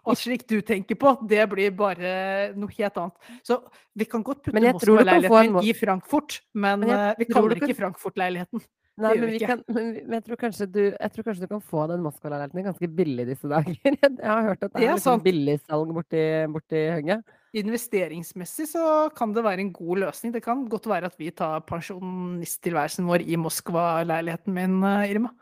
[0.05, 2.13] og slik du tenker på, det blir bare
[2.59, 3.33] noe helt annet.
[3.47, 3.63] Så
[3.97, 5.65] vi kan godt putte en Moskva-leiligheten må...
[5.65, 8.69] i Frankfurt, men, Men jeg eh, vi kaller det ikke kan- Frankfurt-leiligheten.
[9.01, 12.03] Nei, men, kan, men, jeg, tror kanskje du, jeg tror kanskje du kan få den
[12.05, 13.79] Moskva-leiligheten ganske billig disse dager.
[13.87, 17.23] Jeg har hørt at det Det er er liksom billigsalg borti, borti Høgget.
[17.59, 18.83] Investeringsmessig så
[19.17, 20.33] kan det være en god løsning.
[20.37, 25.33] Det kan godt være at vi tar pensjonisttilværelsen vår i Moskva-leiligheten min, eh, Irma.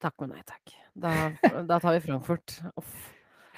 [0.00, 0.72] Takk, men nei takk.
[0.96, 1.12] Da,
[1.68, 2.56] da tar vi Frankfurt.
[2.78, 3.12] Uff.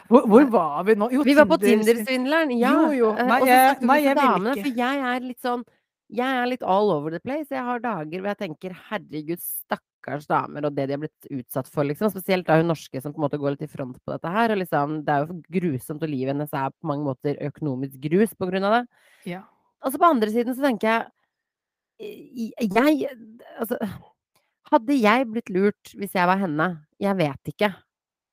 [0.08, 1.10] Hvor, hvor var vi nå?
[1.12, 2.70] Jo, Vi var på Tinder- Tinder-svindleren, ja.
[2.72, 3.10] Jo, jo.
[3.12, 4.62] Eh, Nei, og så snakket vi vil damene, ikke.
[4.64, 5.64] For jeg er litt sånn
[6.08, 7.50] Jeg er litt all over the place.
[7.52, 11.68] Jeg har dager hvor jeg tenker herregud, stakkars damer og det de har blitt utsatt
[11.68, 12.08] for, liksom.
[12.14, 14.54] Spesielt da hun norske som på en måte går litt i front på dette her.
[14.54, 18.32] Og liksom, det er jo grusomt, og livet hennes er på mange måter økonomisk grus
[18.38, 18.84] på grunn av det.
[19.34, 19.42] Ja.
[19.84, 21.06] Og så på andre siden så tenker jeg
[21.98, 23.08] Jeg
[23.58, 23.78] Altså
[24.70, 26.68] Hadde jeg blitt lurt hvis jeg var henne?
[27.00, 27.70] Jeg vet ikke.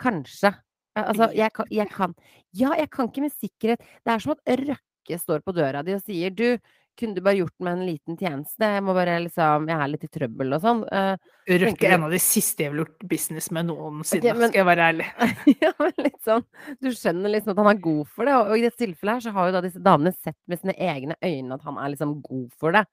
[0.01, 0.51] Kanskje.
[0.95, 2.15] Eh, Altså, jeg kan, jeg kan
[2.53, 5.95] Ja, jeg kan ikke med sikkerhet Det er som at Røkke står på døra di
[5.95, 6.57] og sier Du,
[6.97, 8.69] kunne du bare gjort meg en liten tjeneste?
[8.75, 10.81] Jeg må bare liksom Jeg er litt i trøbbel og sånn.
[10.89, 11.15] Uh,
[11.45, 14.61] Røkke er en av de siste jeg ville gjort business med noensinne, okay, men- skal
[14.61, 15.07] jeg være ærlig.
[15.63, 16.45] ja, men litt sånn
[16.81, 19.25] Du skjønner liksom at han er god for det, og, og i dette tilfellet her
[19.27, 22.19] så har jo da disse damene sett med sine egne øyne at han er liksom
[22.25, 22.85] god for det.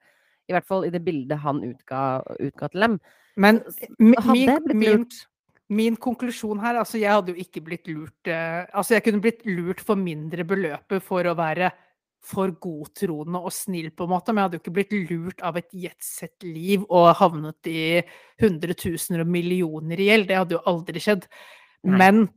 [0.50, 2.00] I hvert fall i det bildet han utga,
[2.42, 2.96] utga til dem.
[3.40, 5.20] Men Hadde min, blitt lurt
[5.72, 9.46] min konklusjon her Altså, jeg hadde jo ikke blitt lurt eh, Altså, jeg kunne blitt
[9.48, 11.70] lurt for mindre beløpet for å være
[12.22, 15.58] for godtroende og snill, på en måte, men jeg hadde jo ikke blitt lurt av
[15.58, 17.86] et jetsett-liv og havnet i
[18.42, 20.28] hundretusener og millioner i gjeld.
[20.30, 21.26] Det hadde jo aldri skjedd.
[21.82, 22.28] Men,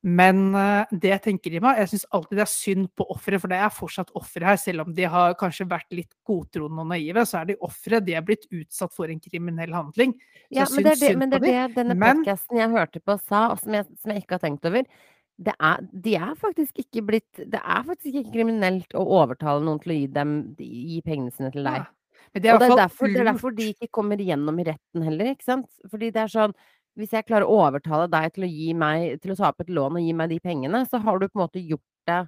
[0.00, 3.42] men eh, det jeg tenker i meg Jeg syns alltid det er synd på offeret,
[3.42, 4.60] for det er fortsatt ofre her.
[4.60, 8.00] Selv om de har kanskje vært litt godtroende og naive, så er de ofre.
[8.06, 10.16] De er blitt utsatt for en kriminell handling.
[10.16, 11.52] Så Ja, men det er det, men det, er de.
[11.74, 14.72] det denne podkasten jeg hørte på sa, og som jeg, som jeg ikke har tenkt
[14.72, 14.88] over.
[15.36, 19.82] Det er, de er faktisk ikke blitt Det er faktisk ikke kriminelt å overtale noen
[19.82, 21.82] til å gi dem gi pengene sine til deg.
[21.82, 22.22] Ja.
[22.32, 25.04] Men det Og det er, derfor, det er derfor de ikke kommer gjennom i retten
[25.04, 25.68] heller, ikke sant?
[25.90, 26.56] Fordi det er sånn
[26.96, 29.74] Hvis jeg klarer å overtale deg til å gi meg Til å ta opp et
[29.76, 32.18] lån og gi meg de pengene, så har du på en måte gjort det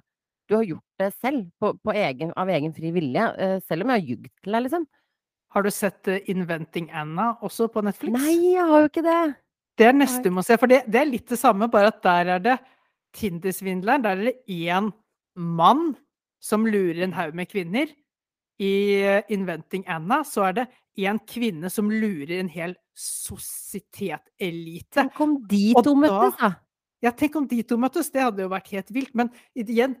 [0.49, 3.25] Du har gjort det selv, på, på egen, av egen fri vilje.
[3.37, 4.87] eh, selv om jeg har ljugd til deg, liksom.
[5.53, 8.13] Har du sett eh, 'Inventing Anna' også på Netflix?
[8.13, 9.21] Nei, jeg har jo ikke det!
[9.77, 12.01] Det er neste du må se, for det, det er litt det samme, bare at
[12.03, 12.57] der er det
[13.15, 14.03] Tinder-svindleren.
[14.03, 14.91] Der er det én
[15.35, 15.95] mann
[16.41, 17.87] som lurer en haug med kvinner.
[18.59, 20.67] I eh, 'Inventing Anna' så er det
[20.99, 24.91] én kvinne som lurer en hel sosietet-elite.
[24.99, 26.51] Tenk om de to møttes, da!
[27.01, 29.15] Ja, tenk om de to møttes, det hadde jo vært helt vilt.
[29.15, 29.95] Men igjen,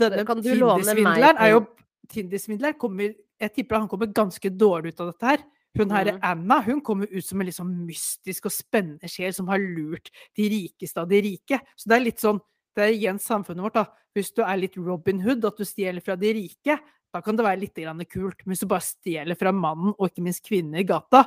[0.00, 1.66] denne Tinder-svindleren er jo?
[2.08, 5.38] Tinder-svindleren kommer Jeg tipper han kommer ganske dårlig ut av dette her.
[5.76, 6.18] Hun her, Mhm.
[6.22, 10.48] Anna hun kommer ut som en sånn mystisk og spennende sjel som har lurt de
[10.48, 11.60] rikeste av de rike.
[11.76, 12.40] Så det er litt sånn
[12.76, 13.84] Det er igjen samfunnet vårt, da.
[14.14, 16.78] Hvis du er litt Robin Hood, at du stjeler fra de rike,
[17.12, 18.36] da kan det være litt grann kult.
[18.46, 21.24] Men hvis du bare stjeler fra mannen, og ikke minst kvinner i gata,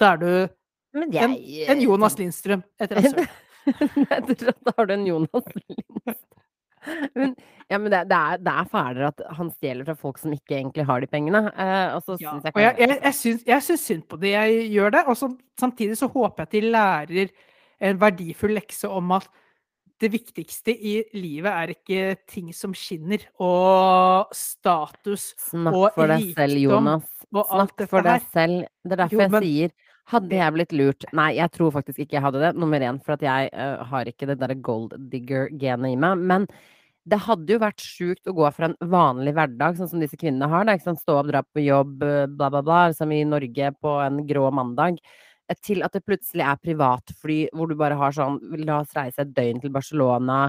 [0.00, 0.48] da er du
[1.12, 1.36] jeg, en,
[1.70, 3.28] en Jonas Lindstrøm etter rasshøl.
[4.64, 6.16] Da har du en Jonas Lindstrøm.
[7.14, 7.36] Men,
[7.68, 10.56] ja, men det, det, er, det er fælere at han stjeler fra folk som ikke
[10.56, 11.42] egentlig har de pengene.
[11.52, 14.30] Eh, og så Ja, syns jeg jeg, jeg, jeg, syns, jeg syns synd på det.
[14.32, 15.02] Jeg gjør det.
[15.06, 15.28] Og så,
[15.60, 17.34] samtidig så håper jeg at de lærer
[17.90, 19.28] en verdifull lekse om at
[19.98, 26.28] det viktigste i livet er ikke ting som skinner, og status Snakk og for deg
[26.36, 27.08] selv, Jonas.
[27.34, 28.62] Snakk for deg selv.
[28.86, 29.76] Det er derfor Jo, men- jeg sier
[30.08, 32.54] hadde jeg blitt lurt Nei, jeg tror faktisk ikke jeg hadde det.
[32.56, 36.22] Nummer én, for at jeg uh, har ikke det derre gold digger-genet i meg.
[36.30, 36.46] Men
[37.08, 40.48] det hadde jo vært sjukt å gå fra en vanlig hverdag, sånn som disse kvinnene
[40.50, 44.22] har, da, stå opp, dra på jobb, bla, bla, bla, som i Norge på en
[44.28, 44.98] grå mandag,
[45.48, 49.24] eh, til at det plutselig er privatfly hvor du bare har sånn La oss reise
[49.24, 50.46] et døgn til Barcelona.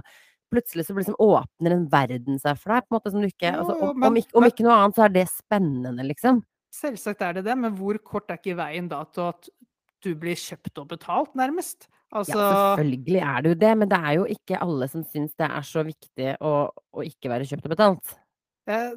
[0.49, 3.53] Plutselig så liksom åpner en verden seg for deg, på en måte som du ikke
[3.53, 6.43] altså, om, om, ikke, om ikke noe annet, så er det spennende, liksom.
[6.73, 9.49] Selvsagt er det det, men hvor kort er ikke veien da til at
[10.05, 11.89] du blir kjøpt og betalt, nærmest?
[12.09, 15.35] Altså Ja, selvfølgelig er det jo det, men det er jo ikke alle som syns
[15.37, 18.17] det er så viktig å, å ikke være kjøpt og betalt.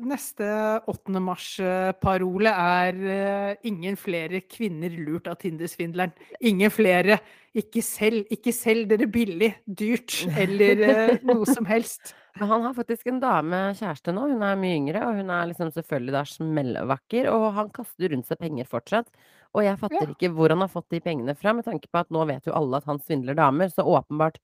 [0.05, 0.47] Neste
[0.91, 1.21] 8.
[1.25, 6.13] mars-parole er eh, 'ingen flere kvinner lurt av Tinder-svindleren'.
[6.45, 7.17] Ingen flere.
[7.57, 12.13] Ikke selv, ikke selg dere billig, dyrt eller eh, noe som helst.
[12.37, 15.49] Men han har faktisk en dame kjæreste nå, hun er mye yngre, og hun er
[15.49, 19.09] liksom selvfølgelig da smellvakker, og han kaster rundt seg penger fortsatt.
[19.53, 20.11] Og jeg fatter Ja.
[20.15, 22.55] ikke hvor han har fått de pengene fra, med tanke på at nå vet jo
[22.57, 24.39] alle at han svindler damer, så åpenbart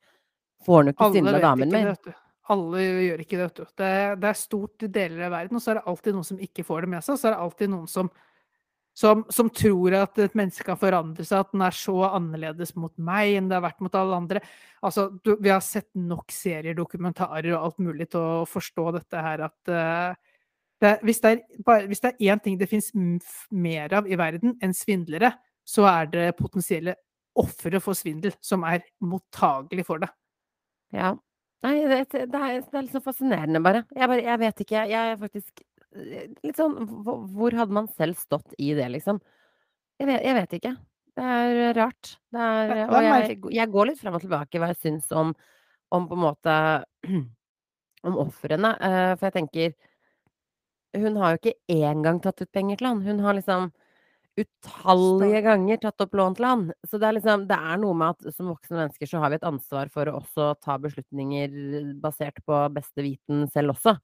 [0.66, 2.16] får han jo ikke svindla damen det, mer.
[2.48, 3.64] Alle gjør ikke det, vet du.
[3.76, 3.90] Det,
[4.20, 6.64] det er stort i deler av verden, og så er det alltid noen som ikke
[6.64, 7.18] får det med seg.
[7.20, 8.08] Så er det alltid noen som,
[8.96, 12.94] som, som tror at et menneske kan forandre seg, at den er så annerledes mot
[12.96, 14.42] meg enn det har vært mot alle andre.
[14.80, 19.24] Altså, du, vi har sett nok serier, dokumentarer og alt mulig til å forstå dette
[19.28, 20.27] her at eh,
[20.82, 24.18] det, hvis, det er, bare, hvis det er én ting det fins mer av i
[24.18, 25.32] verden enn svindlere,
[25.68, 26.94] så er det potensielle
[27.38, 30.10] ofre for svindel som er mottagelig for det.
[30.94, 31.14] Ja.
[31.66, 33.82] Nei, det, det, er, er litt sånn fascinerende, bare.
[33.90, 34.22] Jeg, bare.
[34.22, 34.84] jeg vet ikke.
[34.92, 35.64] Jeg er faktisk
[35.98, 39.18] eh, litt sånn hvor, hvor hadde man selv stått i det, liksom?
[39.98, 40.74] Jeg vet, jeg vet ikke.
[41.18, 42.12] Det er rart.
[42.30, 45.34] Det er, og jeg, jeg går litt frem og tilbake hva jeg syns om,
[45.94, 46.54] om på en måte
[48.06, 48.68] Om ofrene.
[48.78, 49.72] eh, For jeg tenker
[50.96, 53.04] Hun har jo ikke én gang tatt ut penger til han.
[53.04, 53.68] Hun har liksom
[54.38, 56.66] utallige ganger tatt opp lån til han.
[56.86, 59.40] Så det er liksom Det er noe med at som voksne mennesker så har vi
[59.40, 63.98] et ansvar for å også ta beslutninger basert på beste viten selv også.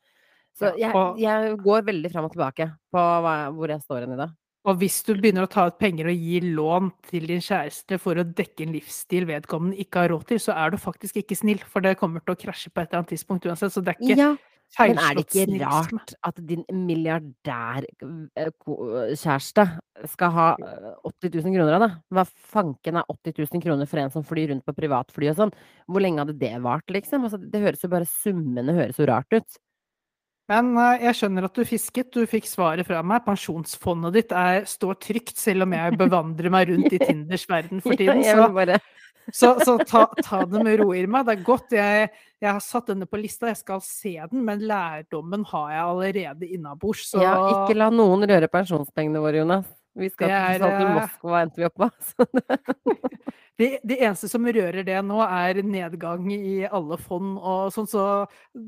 [0.55, 4.21] Så jeg, jeg går veldig fram og tilbake på hva, hvor jeg står hen i
[4.21, 4.31] det.
[4.65, 8.17] Og hvis du begynner å ta ut penger og gi lån til din kjæreste for
[8.17, 11.61] å dekke en livsstil vedkommende ikke har råd til, så er du faktisk ikke snill,
[11.69, 13.75] for det kommer til å krasje på et eller annet tidspunkt uansett.
[13.75, 14.31] Så det er ikke Ja,
[14.79, 19.65] men er det ikke rart at din milliardærkjæreste
[20.11, 21.93] skal ha eh, 80 000 kroner av det?
[22.17, 25.55] Hva fanken er 80 000 kroner for en som flyr rundt på privatfly og sånn?
[25.87, 27.25] Hvor lenge hadde det vart, liksom?
[27.29, 29.51] Altså, det høres jo bare Summene høres jo rart ut.
[30.53, 33.25] Men eh, jeg skjønner at du fisket, du fikk svaret fra meg.
[33.29, 37.93] Pensjonsfondet ditt er, står trygt, selv om jeg bevandrer meg rundt i Tinders verden for
[38.01, 38.25] tiden.
[38.27, 38.35] Så
[39.33, 41.23] Så, så ta, ta, det med ro, Irma.
[41.25, 41.73] Det er godt.
[41.73, 42.11] Jeg,
[42.43, 46.51] jeg, har satt denne på lista, jeg skal se den, men lærdommen har jeg allerede
[46.51, 47.09] innabords.
[47.13, 47.23] Så...
[47.25, 49.73] Ja, ikke la noen røre pensjonspengene våre, Jonas.
[49.95, 51.93] Vi skal er, til eh, Moskva, endte vi opp med.
[53.61, 58.07] det, det, eneste som rører det nå, er nedgang i alle fond og sånn, så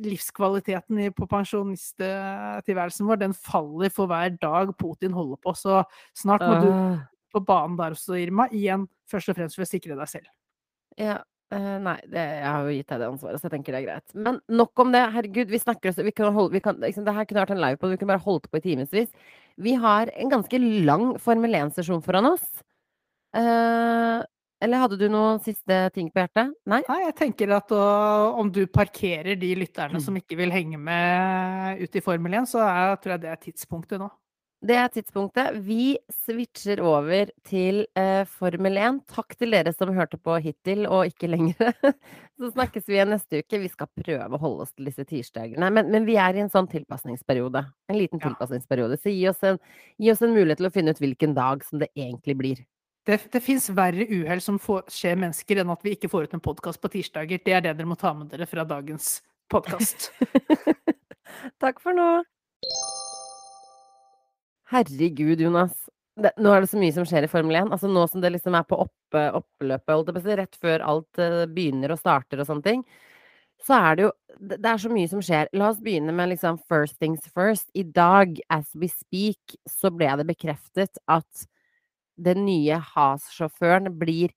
[0.06, 5.56] livskvaliteten på pensjonisttilværelsen vår, den faller for hver dag Putin holder på.
[5.58, 5.82] Så
[6.14, 7.04] snart må du ah.
[7.34, 8.46] på banen der også, Irma.
[8.54, 10.30] Igjen, først og fremst for å sikre deg selv.
[11.00, 11.22] Ja,
[11.54, 13.84] Uh, nei, det, jeg har jo gitt deg det ansvaret, så jeg tenker det er
[13.86, 14.14] greit.
[14.18, 15.04] Men nok om det.
[15.14, 17.62] Herregud, vi snakker oss vi kan holde, vi kan, liksom, Det her kunne vært en
[17.62, 19.12] live på, vi kunne bare holdt på i timevis.
[19.62, 22.48] Vi har en ganske lang Formel 1-sesjon foran oss.
[23.30, 24.26] Uh,
[24.64, 26.50] eller hadde du noen siste ting på hjertet?
[26.66, 26.80] Nei?
[26.88, 27.86] Nei, jeg tenker at å,
[28.40, 30.02] om du parkerer de lytterne mm.
[30.02, 33.42] som ikke vil henge med ut i Formel 1, så er, tror jeg det er
[33.46, 34.10] tidspunktet nå.
[34.64, 35.58] Det er tidspunktet.
[35.66, 39.02] Vi switcher over til eh, Formel 1.
[39.12, 41.76] Takk til dere som hørte på hittil, og ikke lenger.
[42.40, 43.60] Så snakkes vi igjen neste uke.
[43.60, 45.68] Vi skal prøve å holde oss til disse tirsdagene.
[45.76, 47.66] Men, men vi er i en sånn tilpasningsperiode.
[47.92, 48.30] En liten ja.
[48.30, 48.96] tilpasningsperiode.
[49.02, 49.60] Så gi oss, en,
[50.00, 52.66] gi oss, en, mulighet til å finne ut hvilken dag som det egentlig blir.
[53.06, 56.40] Det, det fins verre uhell som får, skjer mennesker, enn at vi ikke får ut
[56.40, 57.44] en podkast på tirsdager.
[57.44, 59.18] Det er det dere må ta med dere fra dagens
[59.52, 60.08] podkast.
[61.62, 62.08] Takk for nå.
[64.72, 65.74] Herregud, Jonas.
[66.16, 67.72] Det, nå er det så mye som skjer i Formel 1.
[67.74, 72.00] Altså nå som det liksom er på opp, oppløpet, rett før alt uh, begynner og
[72.00, 72.86] starter og sånne ting,
[73.62, 75.48] så er det jo Det er så mye som skjer.
[75.56, 77.70] La oss begynne med liksom first things first.
[77.72, 81.46] I dag, as we speak, så ble det bekreftet at
[82.20, 84.34] den nye Has-sjåføren blir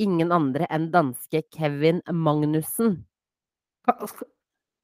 [0.00, 3.02] ingen andre enn danske Kevin Magnussen.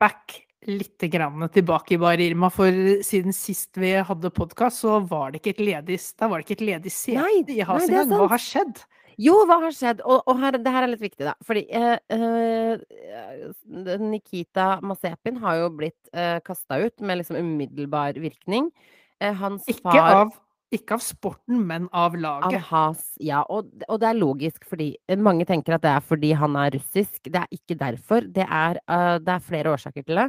[0.00, 2.74] Back litt tilbake i Bar Irma, for
[3.06, 6.58] siden sist vi hadde podkast, så var det ikke et ledig, da var det ikke
[6.58, 8.14] et ledig sete i Has engang.
[8.16, 8.82] Hva har skjedd?
[9.18, 10.02] Jo, hva har skjedd?
[10.06, 11.34] Og, og her, det her er litt viktig, da.
[11.46, 18.70] Fordi eh, eh, Nikita Masepin har jo blitt eh, kasta ut med liksom umiddelbar virkning.
[19.18, 20.36] Eh, hans ikke far av
[20.74, 22.58] ikke av sporten, men av laget.
[22.58, 23.40] Av Has, ja.
[23.48, 27.22] Og, og, det er logisk, fordi mange tenker at det er fordi han er russisk.
[27.24, 28.26] Det er ikke derfor.
[28.34, 30.28] Det er, uh, det er flere årsaker til det.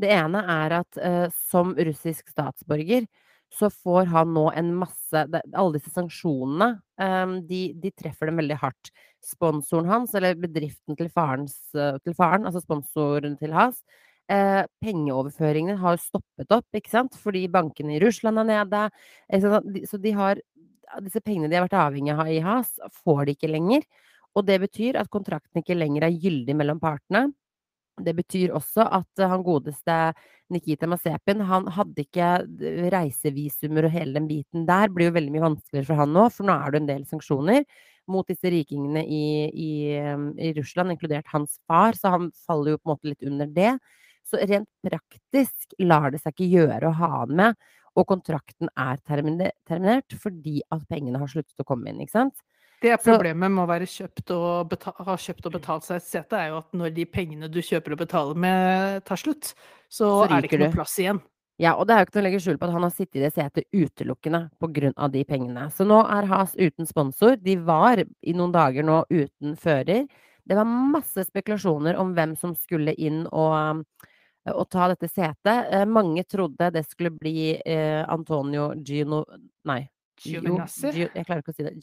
[0.00, 3.06] Det ene er at uh, som russisk statsborger
[3.54, 8.56] så får han nå en masse Alle disse sanksjonene, um, de, de, treffer dem veldig
[8.64, 8.90] hardt.
[9.24, 13.78] Sponsoren hans, eller bedriften til, farens, til faren, altså sponsoren til Has,
[14.32, 18.84] eh, pengeoverføringene har stoppet opp, ikke sant, fordi bankene i Russland er nede.
[19.88, 20.42] Så de har
[21.02, 22.68] Disse pengene de har vært avhengig av i HAS,
[23.02, 23.82] får de ikke lenger.
[24.36, 27.30] Og det betyr at kontrakten ikke lenger er gyldig mellom partene.
[28.04, 29.96] Det betyr også at han godeste
[30.52, 32.28] Nikita Masepin, han hadde ikke
[32.92, 34.92] reisevisumer og hele den biten der.
[34.92, 37.64] blir jo veldig mye vanskeligere for han nå, for nå er det en del sanksjoner
[38.10, 39.72] mot disse rikingene i, i,
[40.36, 43.72] i Russland, inkludert hans far, så han faller jo på en måte litt under det.
[44.24, 47.60] Så rent praktisk lar det seg ikke gjøre å ha han med,
[47.94, 52.40] og kontrakten er terminert fordi at pengene har sluttet å komme inn, ikke sant.
[52.84, 54.74] Det problemet med å være kjøpt og
[55.06, 57.94] ha kjøpt og betalt seg et sete, er jo at når de pengene du kjøper
[57.94, 59.54] og betaler med, tar slutt,
[59.88, 61.22] så, så er det ikke noe plass igjen.
[61.62, 63.20] Ja, og det er jo ikke noe å legge skjul på at han har sittet
[63.20, 64.40] i det setet utelukkende
[64.98, 65.68] av de pengene.
[65.70, 67.36] Så nå er Has uten sponsor.
[67.38, 70.08] De var i noen dager nå uten fører.
[70.44, 73.86] Det var masse spekulasjoner om hvem som skulle inn og
[74.52, 75.70] å ta dette setet.
[75.72, 79.24] Eh, mange trodde det skulle bli eh, Antonio Gino...
[79.68, 79.82] Nei.
[80.24, 80.92] Giovinazzi?
[80.94, 81.74] Gio, jeg klarer ikke å si det.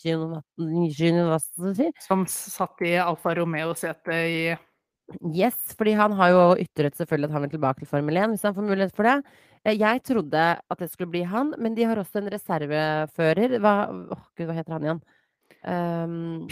[0.96, 1.90] Giovinazzi.
[2.06, 4.44] Som satt i Alfa Romeo-setet i
[5.36, 8.46] Yes, fordi han har jo ytret selvfølgelig at han vil tilbake til Formel 1 hvis
[8.48, 9.18] han får mulighet for det.
[9.66, 13.58] Eh, jeg trodde at det skulle bli han, men de har også en reservefører.
[13.62, 15.02] Hva, oh, Gud, hva heter han igjen?
[15.62, 16.48] Um,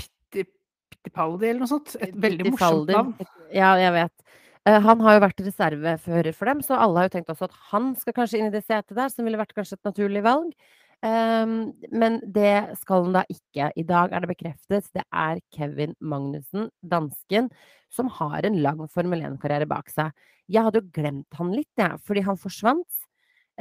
[0.89, 1.95] Pittipaldi eller noe sånt?
[2.03, 3.16] Et veldig morsomt navn.
[3.55, 4.30] Ja, jeg vet.
[4.70, 7.56] Eh, han har jo vært reservefører for dem, så alle har jo tenkt også at
[7.72, 10.52] han skal kanskje inn i det setet der, som ville vært kanskje et naturlig valg.
[11.00, 13.70] Um, men det skal han da ikke.
[13.80, 14.90] I dag er det bekreftet.
[14.94, 17.48] Det er Kevin Magnussen, dansken,
[17.90, 20.12] som har en lang Formel 1-karriere bak seg.
[20.52, 23.08] Jeg hadde jo glemt han litt, jeg, fordi han forsvant.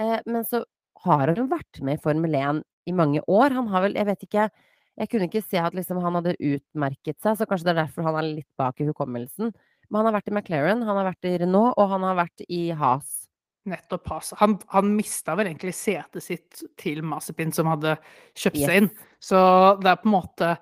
[0.00, 0.64] Uh, men så
[1.06, 3.54] har han vært med i Formel 1 i mange år.
[3.54, 4.50] Han har vel, jeg vet ikke
[4.98, 8.08] Jeg kunne ikke se at liksom han hadde utmerket seg, så kanskje det er derfor
[8.08, 9.52] han er litt bak i hukommelsen.
[9.88, 12.44] Men han har vært i McLaren, han har vært i Renault, og han har vært
[12.48, 13.12] i Has.
[13.68, 14.32] Nettopp Has.
[14.40, 17.96] Han, han mista vel egentlig setet sitt til Masipin, som hadde
[18.36, 18.66] kjøpt yes.
[18.68, 18.90] seg inn.
[19.20, 19.38] Så
[19.82, 20.56] det er på en måte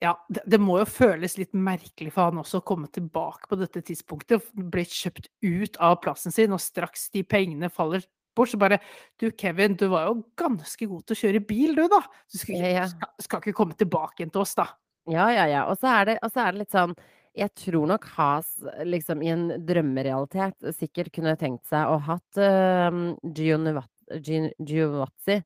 [0.00, 3.58] Ja, det, det, må jo føles litt merkelig for han også å komme tilbake på
[3.60, 4.46] dette tidspunktet.
[4.56, 8.80] Bli kjøpt ut av plassen sin, og straks de pengene faller bort, så bare
[9.20, 12.00] Du, Kevin, du var jo ganske god til å kjøre bil, du, da.
[12.32, 12.86] Du skal, ja, ja.
[12.88, 14.70] skal, skal ikke komme tilbake igjen til oss, da.
[15.10, 15.64] Ja, ja, ja.
[15.68, 16.94] Og så er det, så er det litt sånn
[17.38, 18.48] Jeg tror nok Has
[18.86, 22.90] liksom i en drømmerealitet sikkert kunne tenkt seg å hatt uh,
[23.36, 25.38] Giovanazzi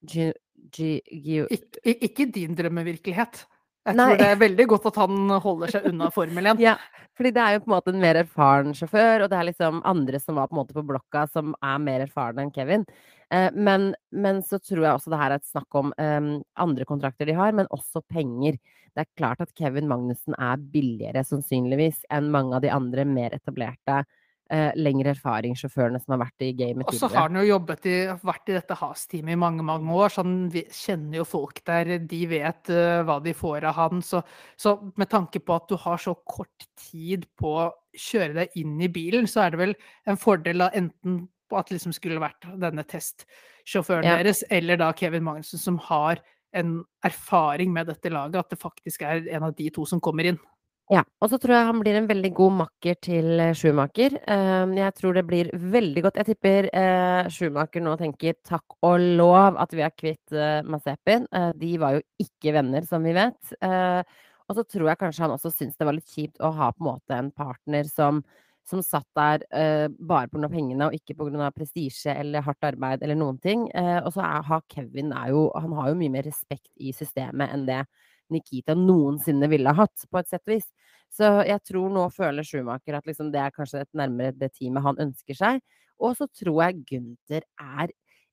[0.00, 0.30] Gi,
[0.72, 1.80] Gi, Gi, Ik
[2.10, 3.42] ikke din drømmevirkelighet.
[3.88, 4.06] Jeg Nei.
[4.10, 6.60] tror det er veldig godt at han holder seg unna Formel 1.
[6.62, 6.74] Ja,
[7.16, 9.80] fordi det er jo på en måte en mer erfaren sjåfør, og det er liksom
[9.88, 12.84] andre som var på på blokka, som er mer erfarne enn Kevin.
[13.30, 16.86] Eh, men, men så tror jeg også det her er et snakk om um, andre
[16.88, 18.58] kontrakter de har, men også penger.
[18.90, 23.36] Det er klart at Kevin Magnussen er billigere, sannsynligvis, enn mange av de andre mer
[23.36, 24.02] etablerte
[24.50, 27.92] Uh, lengre erfaringssjåførene som har vært i gamet Og så har han jo jobbet i,
[28.26, 31.92] vært i dette Has-teamet i mange mange år, så han kjenner jo folk der.
[32.10, 34.02] De vet uh, hva de får av han.
[34.02, 34.24] Så,
[34.58, 38.74] så med tanke på at du har så kort tid på å kjøre deg inn
[38.82, 39.76] i bilen, så er det vel
[40.10, 41.20] en fordel da enten
[41.50, 44.16] på at det liksom skulle vært denne testsjåføren Ja.
[44.20, 46.22] deres, eller da Kevin Magnussen, som har
[46.54, 50.26] en erfaring med dette laget, at det faktisk er en av de to som kommer
[50.32, 50.40] inn.
[50.90, 54.16] Ja, og så tror jeg han blir en veldig god makker til eh, Schumacher.
[54.26, 56.18] Eh, jeg tror det blir veldig godt.
[56.18, 61.28] Jeg tipper uh, Schumacher nå tenker takk og lov at vi er kvitt uh, Mazepin.
[61.30, 63.38] Eh, de var jo ikke venner, som vi vet.
[63.62, 64.02] Eh,
[64.50, 66.82] og så tror jeg kanskje han også syns det var litt kjipt å ha på
[66.82, 68.18] en måte en partner som,
[68.68, 70.48] som satt der eh, bare pga.
[70.52, 71.50] pengene og ikke pga.
[71.54, 73.68] prestisje eller hardt arbeid eller noen ting.
[73.74, 77.52] Eh, og så har Kevin er jo, han har jo mye mer respekt i systemet
[77.54, 77.84] enn det
[78.30, 80.68] Nikita noensinne ville ha hatt, på et sett og vis.
[81.10, 84.84] Så jeg tror nå føler Schumacher at liksom det er kanskje et nærmere det teamet
[84.84, 85.64] han ønsker seg.
[85.98, 87.90] Og så tror jeg Gunther er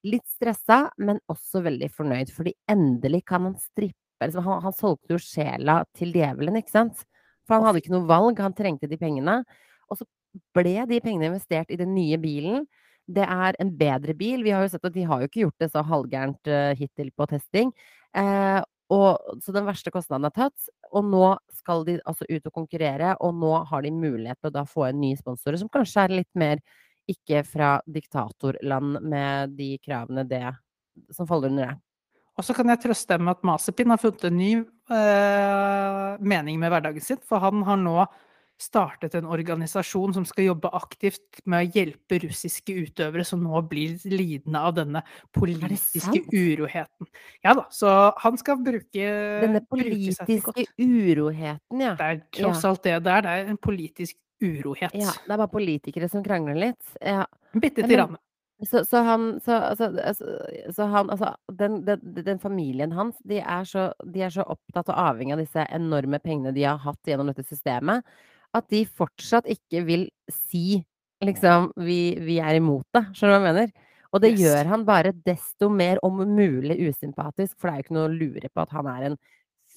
[0.08, 5.18] litt stressa, men også veldig fornøyd, fordi endelig kan han strippe liksom, han, han solgte
[5.18, 7.02] jo sjela til djevelen, ikke sant?
[7.48, 9.40] For han hadde ikke noe valg, han trengte de pengene.
[9.88, 10.08] Og så
[10.56, 12.66] ble de pengene investert i den nye bilen.
[13.08, 14.44] Det er en bedre bil.
[14.44, 17.14] Vi har jo sett at de har jo ikke gjort det så halvgærent uh, hittil
[17.16, 17.72] på testing.
[18.18, 18.60] Eh,
[18.94, 23.16] og, så den verste kostnaden er tatt, og nå skal de altså ut og konkurrere,
[23.24, 26.16] og nå har de mulighet til å da få inn nye sponsorer, som kanskje er
[26.22, 26.62] litt mer
[27.08, 30.46] ikke fra diktatorland med de kravene det
[31.16, 31.76] som faller under det.
[32.38, 34.52] Og så kan jeg trøste dem med at Masepin har funnet en ny
[34.94, 37.98] eh, mening med hverdagen sin, for han har nå
[38.62, 43.98] startet en organisasjon som skal jobbe aktivt med å hjelpe russiske utøvere som nå blir
[44.10, 45.04] lidende av denne
[45.36, 47.10] politiske uroheten.
[47.46, 49.10] Ja da, så han skal bruke
[49.44, 50.40] Denne politiske
[50.78, 51.94] uroheten, ja.
[51.98, 53.26] Det er tross alt det det er.
[53.28, 54.94] Det er en politisk urohet.
[54.94, 55.14] ja.
[55.26, 56.96] Det er bare politikere som krangler litt.
[57.02, 57.26] Ja.
[57.54, 58.18] Bitte lite.
[58.66, 60.26] Så, så han så, altså, altså,
[60.74, 64.90] så han altså den, den, den familien hans, de er, så, de er så opptatt
[64.90, 68.02] og avhengig av disse enorme pengene de har hatt gjennom dette systemet,
[68.56, 70.84] at de fortsatt ikke vil si
[71.24, 73.04] liksom vi, vi er imot det.
[73.18, 73.72] Skjønner du hva jeg mener?
[74.14, 74.40] Og det Yes.
[74.42, 78.14] gjør han bare desto mer om mulig usympatisk, for det er jo ikke noe å
[78.18, 79.18] lure på at han er en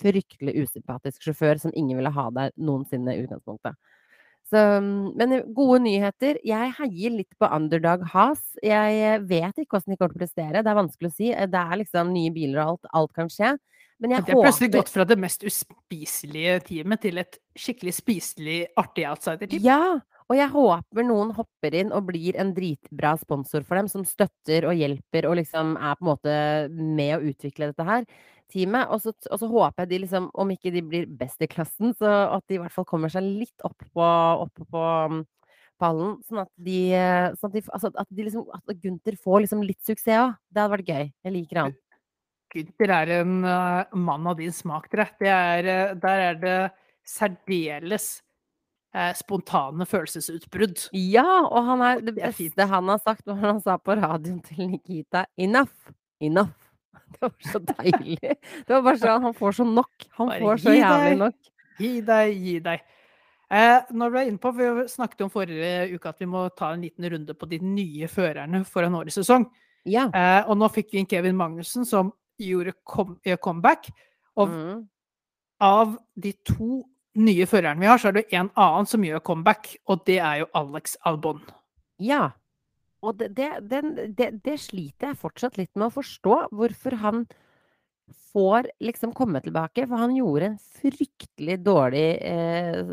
[0.00, 3.74] fryktelig usympatisk sjåfør som ingen ville ha der noensinne i utgangspunktet.
[4.50, 6.38] Så, men gode nyheter.
[6.46, 8.40] Jeg heier litt på underdog Has.
[8.64, 10.62] Jeg vet ikke hvordan de kommer til å prestere.
[10.64, 11.28] Det er vanskelig å si.
[11.30, 12.90] Det er liksom nye biler og alt.
[13.02, 13.52] Alt kan skje.
[14.00, 18.60] Men jeg jeg har plutselig gått fra det mest uspiselige teamet til et skikkelig spiselig,
[18.80, 19.60] artig outsider-team.
[19.64, 24.06] Ja, og jeg håper noen hopper inn og blir en dritbra sponsor for dem, som
[24.06, 26.36] støtter og hjelper og liksom er på en måte
[26.70, 28.06] med å utvikle dette her
[28.50, 28.86] teamet.
[28.94, 31.92] Og så, og så håper jeg de liksom, om ikke de blir best i klassen,
[31.98, 34.06] så at de i hvert fall kommer seg litt opp på,
[34.46, 35.20] opp på um,
[35.82, 36.16] pallen.
[36.28, 39.66] Sånn at de, eh, sånn at, de altså at de liksom At Gunther får liksom
[39.66, 40.38] litt suksess òg.
[40.50, 41.06] Det hadde vært gøy.
[41.26, 41.78] Jeg liker han.
[42.50, 45.08] Gunther er en eh, mann av din smak, dere.
[45.20, 46.56] Det er, eh, der er det
[47.06, 48.08] særdeles
[48.94, 50.88] eh, spontane følelsesutbrudd.
[50.96, 54.72] Ja, og han er det beste han har sagt når han sa på radioen til
[54.74, 55.92] Nikita Enough!
[56.20, 56.56] Enough!
[57.10, 58.34] Det var så deilig.
[58.66, 60.04] Det var bare sånn Han får så nok.
[60.18, 61.18] Han Bare får så jævlig deg.
[61.18, 61.48] nok.
[61.80, 62.84] Gi deg, gi deg.
[63.50, 66.68] Eh, når vi er inne på, Vi snakket om forrige uke at vi må ta
[66.74, 69.48] en liten runde på de nye førerne foran årets sesong.
[69.90, 70.06] Ja.
[70.14, 73.90] Eh, og nå fikk vi inn Kevin Magnussen, som gjorde kom, eh, comeback.
[74.36, 74.88] Og Mm.
[75.60, 76.84] av de to
[77.16, 80.38] nye førerne vi har, så er det en annen som gjør comeback, og det er
[80.40, 81.40] jo Alex Albon.
[81.98, 82.30] Ja.
[83.02, 83.82] Og det, det,
[84.16, 87.26] det, det sliter jeg fortsatt litt med å forstå, hvorfor han
[88.32, 89.86] får liksom komme tilbake.
[89.88, 92.84] For han gjorde en fryktelig dårlig eh,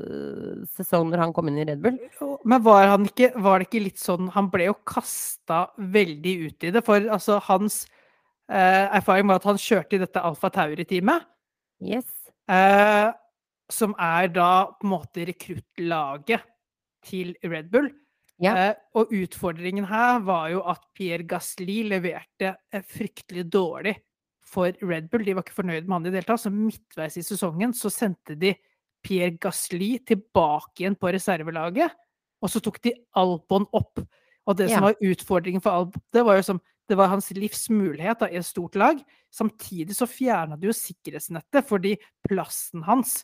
[0.78, 2.00] sesong når han kom inn i Red Bull.
[2.43, 6.64] Men var, han ikke, var det ikke litt sånn Han ble jo kasta veldig ut
[6.64, 7.97] i det, for altså hans eh,
[8.48, 11.26] erfaring var at han kjørte i dette Alfa Tauri-teamet.
[11.84, 12.08] Yes.
[12.48, 13.10] Eh,
[13.72, 16.45] som er da på en måte rekruttlaget
[17.08, 17.89] til Red Bull.
[18.41, 18.54] Ja.
[18.54, 23.95] Eh, og utfordringen her var jo at Pierre Gasli leverte eh, fryktelig dårlig
[24.48, 25.26] for Red Bull.
[25.26, 27.91] De var ikke fornøyd med han i det hele tatt, så midtveis i sesongen så
[27.91, 28.54] sendte de
[29.04, 31.91] Pierre Gasly tilbake igjen på reservelaget,
[32.41, 34.00] og så tok de Albon opp.
[34.48, 37.68] Og det som var utfordringen for Albon, det var jo som det var hans livs
[37.70, 39.00] mulighet da, i et stort lag.
[39.34, 41.96] Samtidig så fjerna de jo sikkerhetsnettet, fordi
[42.28, 43.24] plassen hans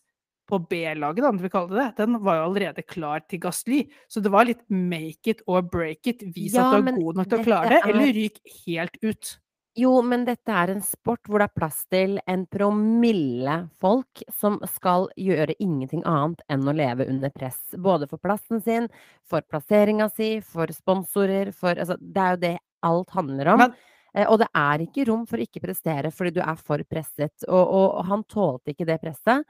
[0.50, 3.86] på B-laget, om vi kaller det det, den var jo allerede klar til Gasly.
[4.12, 6.22] Så det var litt make it or break it.
[6.36, 8.98] Vis Ja, at du er god nok til å klare det, er- eller ryk helt
[9.04, 9.38] ut.
[9.76, 14.60] Jo, men dette er en sport hvor det er plass til en promille folk som
[14.70, 17.58] skal gjøre ingenting annet enn å leve under press.
[17.82, 18.88] Både for plassen sin,
[19.26, 23.66] for plasseringa si, for sponsorer, for Altså, det er jo det alt handler om.
[23.68, 23.76] Men
[24.14, 27.34] Eh, Og det er ikke rom for å ikke prestere fordi du er for presset.
[27.48, 29.42] Og, og han tålte ikke det presset.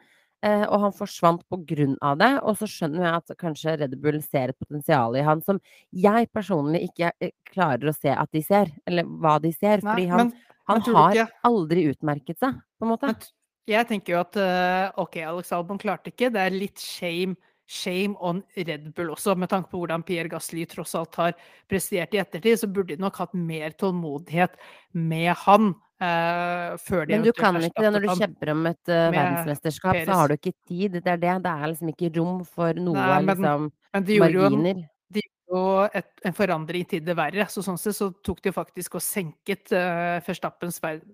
[0.42, 2.32] eh, Og han forsvant på grunn av det.
[2.44, 5.60] Og så skjønner jeg at kanskje Red Bull ser et potensial i han som
[5.92, 8.72] jeg personlig ikke eh, klarer å se at de ser.
[8.88, 9.84] Eller hva de ser.
[9.84, 10.34] Nei, Fordi han, men,
[10.72, 13.12] han har ikke aldri utmerket seg, på en måte.
[13.12, 13.32] men
[13.68, 16.32] Jeg tenker jo at OK, Alex Albon klarte ikke.
[16.32, 17.36] Det er litt shame,
[17.70, 21.34] shame on Red Bull også, med tanke på hvordan Pierre Gasly tross alt har
[21.70, 22.60] prestert i ettertid.
[22.60, 24.60] Så burde de nok hatt mer tålmodighet
[24.94, 28.90] med han Uh, før de Men du kan ikke det når du kjemper om et
[28.92, 30.10] uh, verdensmesterskap, Peres.
[30.10, 30.98] så har du ikke tid.
[30.98, 31.36] Det er det.
[31.46, 34.82] Det er liksom ikke rom for noe Nei, men liksom Men de gjorde en, marginer.
[35.14, 35.62] de gjorde
[36.02, 37.46] jo en forandring til det verre.
[37.48, 41.06] Så sånn sett så tok de faktisk og senket uh, Verstappens ver-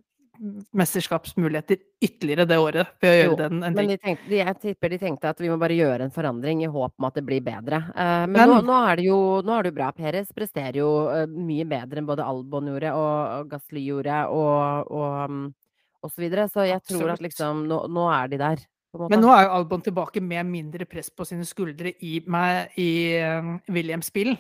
[0.72, 5.00] mesterskapsmuligheter ytterligere det året ved å gjøre Jo, den Men de tenkte, jeg tipper de
[5.02, 7.82] tenkte at vi må bare gjøre en forandring i håp om at det blir bedre.
[7.92, 9.92] Uh, men Men- nå, nå er det jo nå er det jo bra.
[9.92, 15.30] Peres presterer jo uh, mye bedre enn både Albon gjorde og, Gasly gjorde og, og,
[15.30, 15.54] um,
[16.04, 16.48] og så videre.
[16.48, 18.68] Så jeg tror at liksom nå, nå er de der.
[19.10, 22.92] Men nå er jo Albon tilbake med mindre press på sine skuldre i, med, i
[23.22, 24.40] uh, Williams-bilen.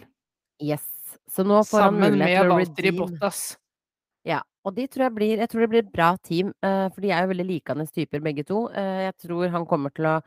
[0.64, 0.88] Yes.
[1.30, 3.04] Så nå får han Sammen mulighet med til å redeem.
[3.04, 3.44] Bottas.
[4.68, 7.12] Og de tror jeg blir Jeg tror det blir et bra team, eh, for de
[7.16, 8.68] er jo veldig likende typer begge to.
[8.76, 10.20] Eh, jeg tror han kommer til å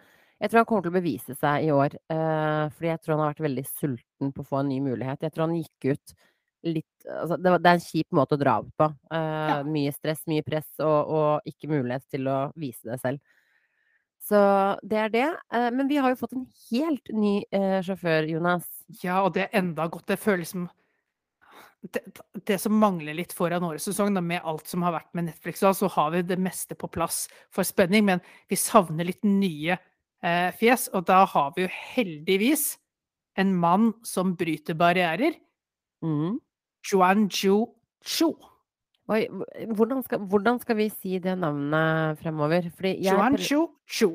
[0.43, 3.21] jeg tror han kommer til å bevise seg i år, eh, fordi jeg tror han
[3.23, 5.21] har vært veldig sulten på å få en ny mulighet.
[5.23, 6.15] Jeg tror han gikk ut
[6.67, 8.89] litt altså det, var, det er en kjip måte å dra ut på.
[9.15, 9.61] Ja.
[9.63, 13.23] Mye stress, mye press, og, og ikke mulighet til å vise det selv.
[14.23, 14.43] Så
[14.83, 15.31] det er det.
[15.75, 17.41] Men vi har jo fått en helt ny
[17.83, 18.67] sjåfør, Jonas.
[19.03, 20.07] Ja, og det er enda godt.
[20.11, 20.69] Det føles som
[21.83, 22.03] det,
[22.47, 25.65] det som mangler litt foran årets sesong, da, med alt som har vært med Netflix,
[25.65, 29.75] da, så har vi det meste på plass for spenning, men vi savner litt nye
[29.75, 30.89] eh, fjes.
[30.95, 32.73] Og da har vi jo heldigvis
[33.41, 35.39] en mann som bryter barrierer.
[36.05, 36.39] Mm.
[36.87, 37.67] Juan Ju
[38.05, 38.33] Chu.
[39.11, 39.27] Oi,
[39.75, 42.71] hvordan skal, hvordan skal vi si det navnet fremover?
[42.75, 44.13] Fordi jeg Juan Chu Chu.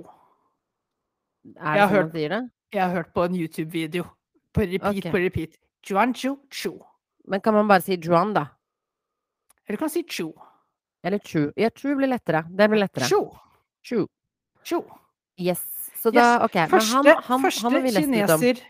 [1.56, 2.44] Er det har sånn hørt- man sier det?
[2.74, 4.04] Jeg har hørt på en YouTube-video.
[4.54, 5.12] På repeat, okay.
[5.12, 5.58] på repeat.
[5.88, 6.80] Juan Chu Chu.
[7.28, 8.46] Men kan man bare si Juan, da?
[9.68, 10.32] Eller du kan si Chu.
[11.04, 11.52] Eller Chu?
[11.60, 12.46] Ja, Chu blir lettere.
[12.50, 13.08] Det blir lettere.
[13.10, 13.26] Chu.
[13.84, 14.06] Chu.
[14.64, 14.82] Chu.
[15.40, 15.62] Yes.
[16.02, 16.16] Så Yes.
[16.16, 16.56] da, ok.
[16.56, 18.40] Men Første, han, han, han første må vi lese litt om.
[18.40, 18.64] kineser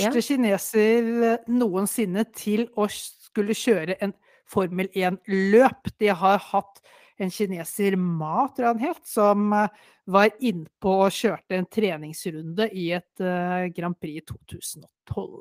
[0.00, 0.10] ja.
[0.20, 4.14] kineser eh, noensinne til å skulle kjøre en
[4.46, 5.88] Formel 1-løp.
[6.00, 6.80] De har hatt
[7.22, 12.68] en kineser Ma, tror jeg han het, som eh, var innpå og kjørte en treningsrunde
[12.74, 14.88] i et eh, Grand Prix i 2012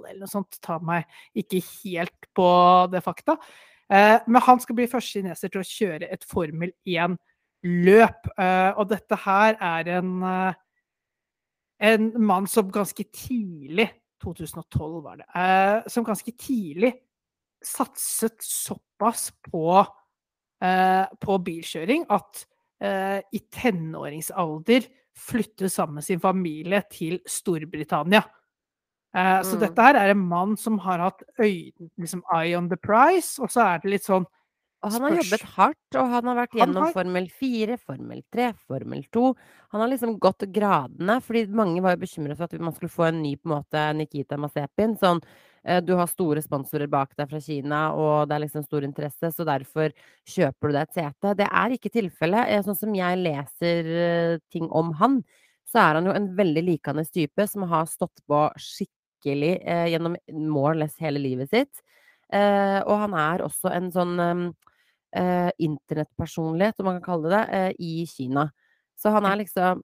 [0.09, 0.59] eller noe sånt.
[0.63, 1.07] Ta meg
[1.39, 2.49] ikke helt på
[2.93, 3.37] det fakta.
[3.89, 8.29] Eh, men han skal bli første kineser til å kjøre et Formel 1-løp.
[8.37, 10.13] Eh, og dette her er en
[11.83, 13.89] en mann som ganske tidlig
[14.23, 15.25] 2012 var det.
[15.91, 16.93] Som ganske tidlig
[17.63, 19.81] satset såpass på,
[21.19, 22.45] på bilkjøring at
[22.83, 28.23] eh, i tenåringsalder flytter sammen med sin familie til Storbritannia.
[29.15, 29.59] Eh, Så Mm.
[29.59, 33.49] dette her er en mann som har hatt øyne, liksom eye on the prize, og
[33.49, 34.25] så er det litt sånn
[34.83, 38.53] Og han har jobbet hardt, og han har vært gjennom har- Formel 4, Formel 3,
[38.67, 39.35] Formel 2.
[39.71, 43.07] Han har liksom gått gradene, fordi mange var jo bekymret for at man skulle få
[43.07, 44.97] en ny på en måte Nikita Masepin.
[44.99, 45.27] Sånn, eh,
[45.83, 49.45] du har store sponsorer bak deg fra Kina, og det er liksom stor interesse, så
[49.47, 49.93] derfor
[50.27, 51.35] kjøper du deg et sete.
[51.39, 52.49] Det er ikke tilfellet.
[52.51, 55.21] Eh, Sånn som jeg leser eh, ting om han,
[55.71, 60.17] så er han jo en veldig likende type som har stått på skikkelig eh, gjennom
[60.35, 61.83] more or less hele livet sitt.
[62.33, 67.61] Eh, og han er også en sånn eh, internettpersonlighet, om man kan kalle det det,
[67.61, 68.49] eh, i Kina.
[68.99, 69.81] Så han er liksom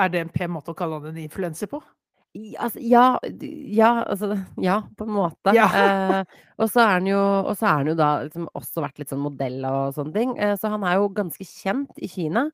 [0.00, 1.80] Er det en pen måte å kalle han en influenser på?
[2.30, 5.54] Altså, ja, ja, altså, ja, på en måte.
[5.56, 5.66] Ja.
[5.74, 9.24] Eh, og så er han jo, er han jo da liksom også vært litt sånn
[9.24, 10.36] modell og sånne ting.
[10.38, 12.46] Eh, så han er jo ganske kjent i Kina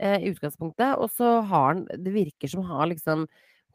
[0.00, 0.96] eh, i utgangspunktet.
[0.96, 3.26] Og så har han Det virker som han har liksom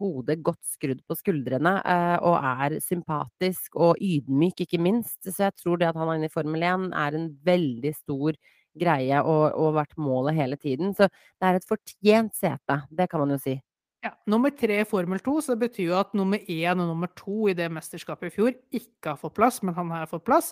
[0.01, 5.20] hodet godt skrudd på skuldrene eh, og er sympatisk og ydmyk, ikke minst.
[5.28, 8.39] Så jeg tror det at han er inne i Formel 1 er en veldig stor
[8.82, 10.95] greie og, og vært målet hele tiden.
[10.97, 13.60] Så det er et fortjent sete, det kan man jo si.
[14.04, 17.08] Ja, Nummer tre i Formel 2, så det betyr jo at nummer én og nummer
[17.16, 20.51] to i det mesterskapet i fjor ikke har fått plass, men han har fått plass.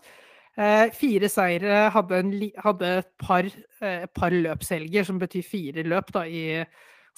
[0.55, 2.31] Eh, fire seire hadde, en,
[2.63, 3.49] hadde et par,
[3.83, 6.63] eh, par, løpshelger, som betyr fire løp da, i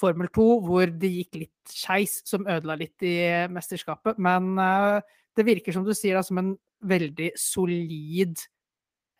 [0.01, 3.15] Formel 2, hvor det gikk litt skeis, som ødela litt i
[3.53, 4.17] mesterskapet.
[4.17, 5.05] Men eh,
[5.37, 8.41] det virker som du sier, da, som en veldig solid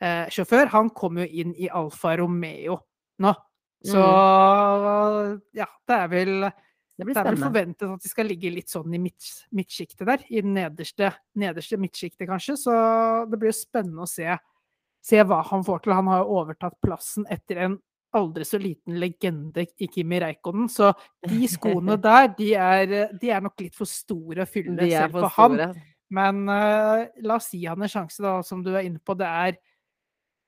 [0.02, 0.74] eh, sjåfør.
[0.74, 2.82] Han kom jo inn i Alfa Romeo
[3.22, 3.38] nå.
[3.84, 5.42] Så mm.
[5.60, 6.46] ja, det er vel
[6.94, 10.26] det, det, er vel forventet at de skal ligge litt sånn i midtsjiktet der.
[10.30, 11.10] I den nederste,
[11.42, 12.58] nederste midtsjiktet, kanskje.
[12.62, 12.76] Så
[13.32, 14.28] det blir spennende å se,
[15.02, 15.96] se, hva han får til.
[15.98, 17.80] Han har jo overtatt plassen etter en
[18.14, 20.70] aldri så liten legende i Kimi Reikonen.
[20.70, 20.92] Så
[21.26, 25.32] de skoene der, de er, de er nok litt for store å fylle selv for,
[25.34, 25.82] for han.
[26.14, 29.18] Men uh, la oss gi han en sjanse, da, som du er inne på.
[29.18, 29.58] Det er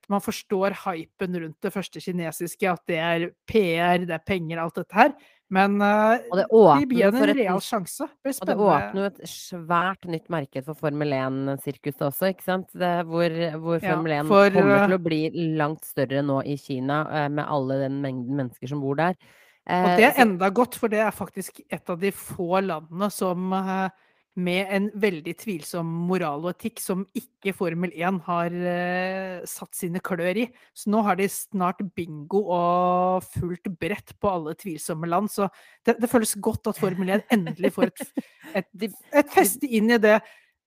[0.06, 4.78] man forstår hypen rundt det første kinesiske, at det er PR, det er penger, alt
[4.78, 5.14] dette her.
[5.52, 8.08] Men uh, det de blir en real sjanse.
[8.24, 12.66] Det og det åpner jo et svært nytt marked for Formel 1-sirkuset også, ikke sant?
[12.74, 15.20] Det, hvor, hvor Formel 1 ja, for, kommer til å bli
[15.60, 19.14] langt større nå i Kina, uh, med alle den mengden mennesker som bor der.
[19.66, 23.54] Og det er enda godt, for det er faktisk et av de få landene som
[24.36, 30.02] med en veldig tvilsom moral og etikk som ikke Formel 1 har uh, satt sine
[30.04, 30.46] klør i.
[30.76, 35.32] Så nå har de snart bingo og fullt brett på alle tvilsomme land.
[35.32, 35.48] Så
[35.86, 38.26] det, det føles godt at Formel 1 endelig får et,
[38.62, 38.90] et,
[39.22, 40.18] et feste inn i det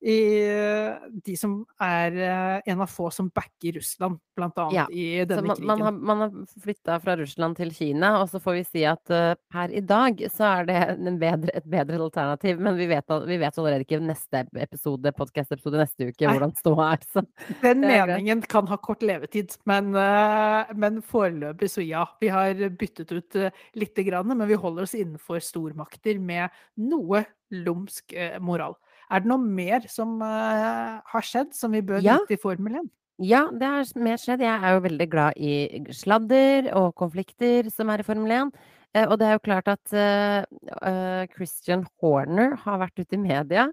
[0.02, 5.50] de som er eh, en av få som backer Russland, blant annet ja, i denne
[5.50, 5.68] man, krigen.
[5.68, 9.12] Man har, man har flytta fra Russland til Kina, og så får vi si at
[9.12, 10.80] uh, per i dag så er det
[11.20, 12.62] bedre, et bedre alternativ.
[12.64, 16.36] Men vi vet, vi vet allerede ikke neste episode, podkast-episode neste uke Nei.
[16.38, 17.04] hvordan ståa er.
[17.12, 17.26] Så.
[17.66, 22.06] Den meningen kan ha kort levetid, men, uh, men foreløpig så ja.
[22.24, 27.26] Vi har byttet ut uh, lite grann, men vi holder oss innenfor stormakter med noe
[27.52, 28.14] lumsk
[28.46, 28.76] moral.
[29.10, 32.20] Er det noe mer som uh, har skjedd, som vi bør ja.
[32.22, 32.90] vite i Formel 1?
[33.26, 34.44] Ja, det har mer skjedd.
[34.46, 35.54] Jeg er jo veldig glad i
[35.98, 38.52] sladder og konflikter som er i Formel 1.
[38.94, 43.70] Uh, og det er jo klart at uh, Christian Horner har vært ute i media.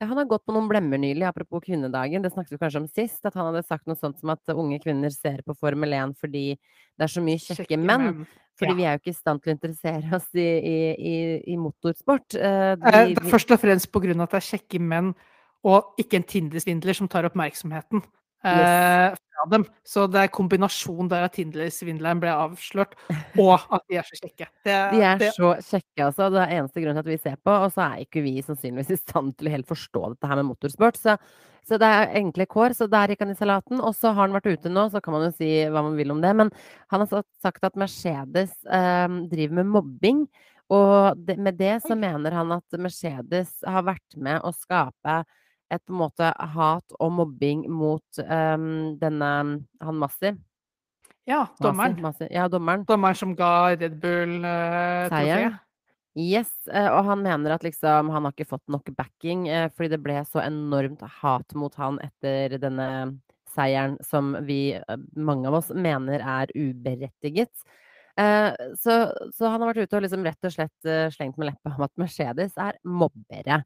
[0.00, 2.22] Han har gått på noen blemmer nylig, apropos kvinnedagen.
[2.24, 3.20] Det snakket vi kanskje om sist.
[3.28, 6.44] At han hadde sagt noe sånt som at unge kvinner ser på Formel 1 fordi
[6.54, 8.06] det er så mye kjekke, kjekke menn.
[8.06, 8.30] menn.
[8.60, 8.76] Fordi ja.
[8.78, 11.16] vi er jo ikke i stand til å interessere oss i, i,
[11.52, 12.36] i motorsport.
[12.36, 15.12] Uh, de, eh, først og fremst på grunn av at det er kjekke menn,
[15.68, 18.04] og ikke en Tinder-svindler som tar oppmerksomheten.
[18.40, 19.18] Yes.
[19.20, 19.66] fra dem.
[19.84, 22.96] Så det er kombinasjonen der at Tinder-svindleren ble avslørt,
[23.44, 24.48] og at de er så kjekke.
[24.64, 25.30] Det, de er det...
[25.36, 26.30] så kjekke, altså.
[26.32, 27.54] Det er eneste grunn til at vi ser på.
[27.66, 30.52] Og så er ikke vi sannsynligvis i stand til å helt forstå dette her med
[30.54, 31.00] motorsport.
[31.00, 31.18] Så
[31.68, 32.74] så det er enkle kår.
[32.76, 33.80] Så der gikk han i salaten.
[33.84, 36.14] Og så har han vært ute nå, så kan man jo si hva man vil
[36.14, 36.32] om det.
[36.36, 36.52] Men
[36.92, 40.24] han har sagt at Mercedes eh, driver med mobbing.
[40.70, 45.20] Og det, med det så mener han at Mercedes har vært med å skape
[45.70, 49.32] et på en måte hat og mobbing mot um, denne
[49.80, 50.34] han Massi.
[51.28, 51.94] Ja, dommeren.
[52.00, 52.28] Massi, Massi.
[52.34, 52.84] Ja, dommeren.
[52.88, 55.58] Dommeren som ga Red Bull uh, seieren.
[56.18, 59.92] Yes, eh, og han mener at liksom han har ikke fått nok backing, eh, fordi
[59.92, 62.88] det ble så enormt hat mot han etter denne
[63.50, 64.74] seieren som vi,
[65.14, 67.50] mange av oss, mener er uberettiget.
[68.78, 68.94] Så,
[69.32, 71.94] så han har vært ute og liksom rett og slett slengt med leppa om at
[71.98, 73.62] Mercedes er mobbere.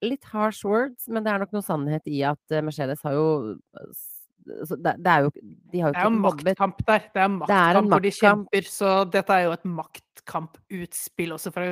[0.00, 3.26] Litt harsh words, men det er nok noe sannhet i at Mercedes har jo
[4.48, 5.30] det, det, er jo
[5.72, 5.98] De har jo ikke.
[5.98, 7.06] Det er jo maktkamp der.
[7.12, 11.66] Det er maktkamp hvor de kjemper, så dette er jo et maktkamputspill også fra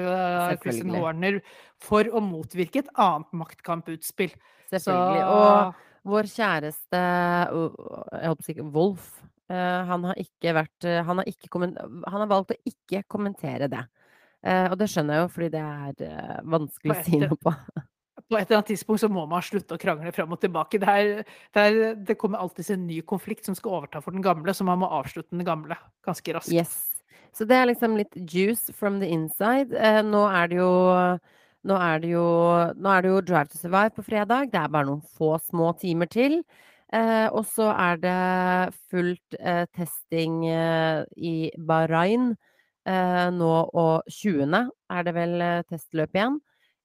[0.63, 1.41] Christian Horner
[1.83, 4.35] for å motvirke et annet maktkamputspill.
[4.73, 5.25] Selvfølgelig.
[5.25, 5.37] Så...
[5.37, 9.09] Og vår kjæreste jeg håper ikke, Wolf,
[9.51, 13.83] han har ikke vært han, har ikke han har valgt å ikke kommentere det.
[14.45, 17.53] Og det skjønner jeg jo, fordi det er vanskelig å si noe på
[18.27, 20.81] på et eller annet tidspunkt så må man slutte å krangle fram og tilbake.
[20.83, 24.25] Det, er, det, er, det kommer alltid en ny konflikt som skal overta for den
[24.25, 26.55] gamle, så man må avslutte den gamle ganske raskt.
[26.55, 26.75] Yes.
[27.37, 29.75] Så det er liksom litt juice from the inside.
[29.77, 30.71] Eh, nå er det jo
[31.67, 32.27] nå er, det jo,
[32.79, 34.53] nå er det jo Drive to Survive på fredag.
[34.53, 36.41] Det er bare noen få små timer til.
[36.95, 38.19] Eh, og så er det
[38.91, 42.37] fullt eh, testing eh, i Bahrain
[43.35, 44.71] nå og 20.
[44.93, 46.39] er det vel eh, testløp igjen.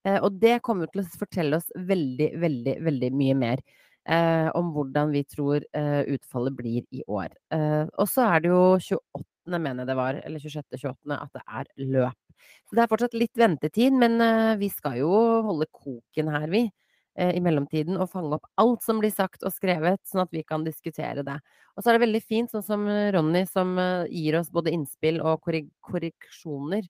[0.07, 3.61] Eh, og det kommer til å fortelle oss veldig, veldig, veldig mye mer
[4.09, 7.29] eh, om hvordan vi tror eh, utfallet blir i år.
[7.53, 9.25] Eh, og så er det jo 28.,
[9.57, 12.19] mener jeg det var, eller 26.-28., at det er løp.
[12.71, 15.11] Det er fortsatt litt ventetid, men eh, vi skal jo
[15.45, 16.65] holde koken her, vi.
[17.17, 20.43] Eh, i mellomtiden og fange opp alt som blir sagt og skrevet, sånn at vi
[20.47, 21.39] kan diskutere det.
[21.75, 22.85] Og så er det veldig fint, sånn som
[23.15, 26.87] Ronny, som eh, gir oss både innspill og korreksjoner.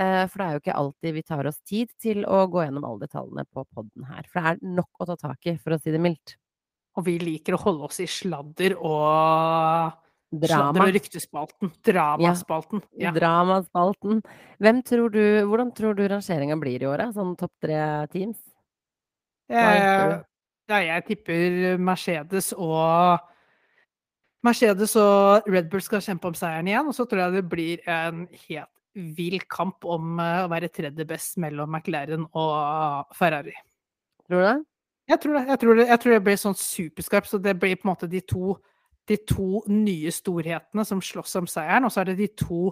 [0.00, 2.86] Eh, for det er jo ikke alltid vi tar oss tid til å gå gjennom
[2.88, 4.24] alle detaljene på podden her.
[4.30, 6.38] For det er nok å ta tak i, for å si det mildt.
[6.96, 9.98] Og vi liker å holde oss i sladder og
[10.32, 10.72] Drama.
[10.72, 11.72] Sladder og ryktespalten.
[11.84, 12.80] Dramaspalten.
[12.96, 13.10] Ja.
[13.10, 13.12] Ja.
[13.12, 14.22] Dramaspalten.
[14.64, 17.12] Hvem tror du, hvordan tror du rangeringa blir i året?
[17.12, 17.82] Sånn topp tre
[18.14, 18.40] teams?
[19.50, 20.22] Gjetter Eh,
[20.70, 23.18] ja, jeg tipper Mercedes og
[24.46, 27.82] Mercedes og Red Bull skal kjempe om seieren igjen, og så tror jeg det blir
[27.90, 33.54] en helt vill kamp om eh, å være tredje best mellom McLaren og Ferrari.
[34.26, 34.58] Tror du det?
[35.12, 35.44] Jeg tror det.
[35.48, 38.08] Jeg tror det, jeg tror det blir sånn superskarpt, så det blir på en måte
[38.10, 38.56] de to,
[39.08, 42.70] de to nye storhetene som slåss om seieren, og så er det de to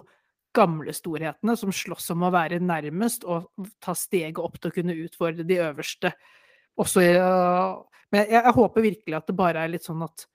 [0.55, 3.49] gamle storhetene som slåss om å være nærmest og
[3.83, 6.11] ta steget opp til å kunne utfordre de øverste.
[6.81, 7.79] Også, øh,
[8.11, 10.25] men jeg, jeg håper virkelig at det bare er litt sånn at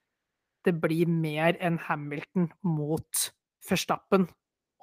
[0.67, 3.27] det blir mer enn Hamilton mot
[3.67, 4.27] Verstappen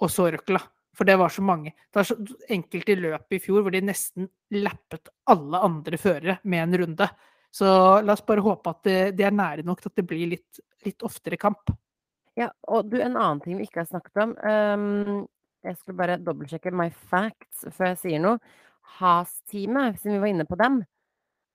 [0.01, 0.61] og så Røkla.
[0.95, 1.73] For det var så mange.
[1.91, 2.17] Det var så
[2.55, 7.09] enkelt i løpet i fjor hvor de nesten lappet alle andre førere med en runde.
[7.55, 7.67] Så
[8.03, 10.63] la oss bare håpe at det, det er nære nok til at det blir litt,
[10.87, 11.73] litt oftere kamp.
[12.39, 14.35] Ja, og du, en annen ting vi ikke har snakket om.
[14.43, 15.21] Um,
[15.67, 18.39] jeg skulle bare dobbeltsjekke my facts før jeg sier noe.
[18.99, 20.83] Has-teamet, siden vi var inne på dem.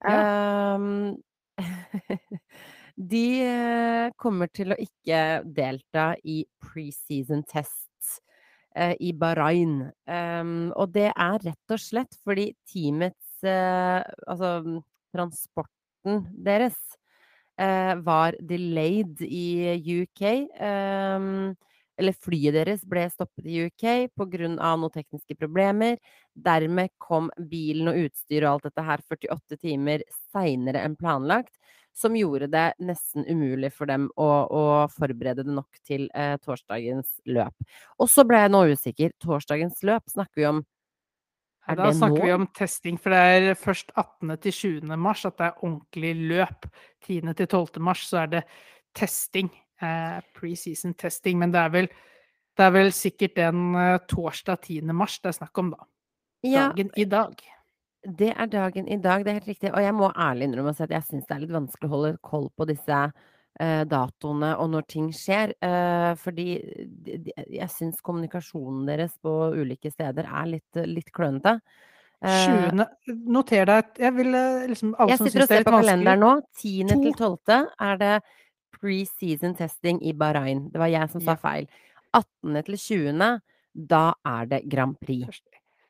[0.07, 1.17] Ehm,
[3.11, 8.19] de eh, kommer til å ikke delta i preseason tests
[8.77, 9.89] uh, i Bahrain.
[10.07, 14.81] Um, og det er rett og slett fordi teamets uh, Altså
[15.15, 16.77] transporten deres
[17.59, 20.23] uh, var delayed i UK.
[20.59, 21.55] ehm,
[21.99, 23.85] eller flyet deres ble stoppet i UK
[24.15, 24.47] pga.
[24.49, 25.99] noen tekniske problemer.
[26.33, 31.53] Dermed kom bilen og utstyr og alt dette her 48 timer seinere enn planlagt.
[31.95, 37.19] Som gjorde det nesten umulig for dem å, å forberede det nok til eh, torsdagens
[37.27, 37.55] løp.
[37.99, 39.15] Og så ble jeg nå usikker.
[39.19, 40.61] Torsdagens løp snakker vi om
[41.67, 44.37] Er da snakker snakker vi om testing, for det er først 18.
[44.45, 44.95] til 20.
[44.97, 46.69] mars at det er ordentlig løp.
[47.09, 47.33] 10.
[47.33, 47.81] til 12.
[47.83, 48.43] mars så er det
[48.95, 49.49] testing.
[49.81, 51.39] Eh, Preseason testing.
[51.39, 51.87] Men det er vel,
[52.57, 54.91] det er vel sikkert den eh, torsdag 10.
[54.95, 55.89] mars det er snakk om, da.
[56.47, 57.41] Ja, Dagen i dag.
[57.99, 59.73] Det er dagen i dag, det er helt riktig.
[59.73, 62.47] Og jeg må ærlig innrømme at jeg syns det er litt vanskelig å holde koll
[62.55, 62.99] på disse
[63.59, 65.51] eh, datoene og når ting skjer.
[65.59, 71.57] Eh, fordi jeg syns kommunikasjonen deres på ulike steder er litt, litt klønete.
[72.23, 72.87] Eh, 20.
[73.31, 75.67] Noter deg Jeg vil eh, liksom Alle jeg som sitter og syns det er ser
[75.69, 76.31] på kalenderen nå.
[76.59, 76.89] 10.
[76.91, 77.59] til 12.
[77.87, 78.15] er det
[78.75, 80.67] pre-season testing i Bahrain.
[80.73, 81.69] Det var jeg som sa feil.
[82.13, 82.63] 18.
[82.65, 83.39] til 20.
[83.89, 85.41] da er det Grand Prix.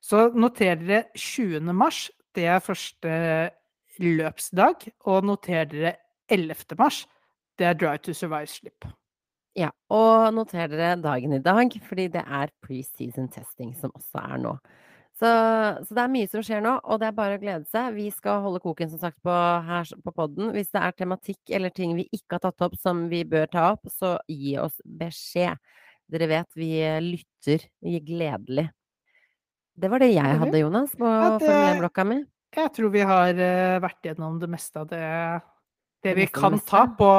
[0.02, 1.74] Så noter dere 20.
[1.74, 3.52] mars, det er første
[4.00, 4.88] løpsdag.
[5.06, 5.96] Og noter dere
[6.30, 6.78] 11.
[6.78, 7.06] mars,
[7.60, 8.88] det er Drive to Survive-slipp.
[9.58, 14.38] Ja, og noter dere dagen i dag, fordi det er pre-season testing som også er
[14.44, 14.54] nå.
[15.20, 15.30] Så,
[15.84, 17.92] så det er mye som skjer nå, og det er bare å glede seg.
[17.98, 19.34] Vi skal holde koken som sagt på,
[19.68, 20.54] her på podden.
[20.56, 23.66] Hvis det er tematikk eller ting vi ikke har tatt opp som vi bør ta
[23.74, 25.60] opp, så gi oss beskjed.
[26.10, 28.70] Dere vet vi eh, lytter vi gledelig.
[29.80, 32.22] Det var det jeg hadde, Jonas, på Ja, 1-blokka mi.
[32.56, 35.04] Jeg tror vi har eh, vært gjennom det meste av det,
[36.00, 37.12] det Det vi kan ta på,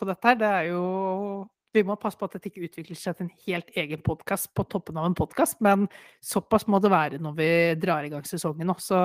[0.00, 0.40] på dette her.
[0.40, 0.84] Det er jo
[1.74, 4.66] Vi må passe på at dette ikke utvikler seg til en helt egen podkast på
[4.70, 5.88] toppen av en podkast, men
[6.22, 7.48] såpass må det være når vi
[7.82, 8.76] drar i gang sesongen nå.
[8.78, 8.98] Så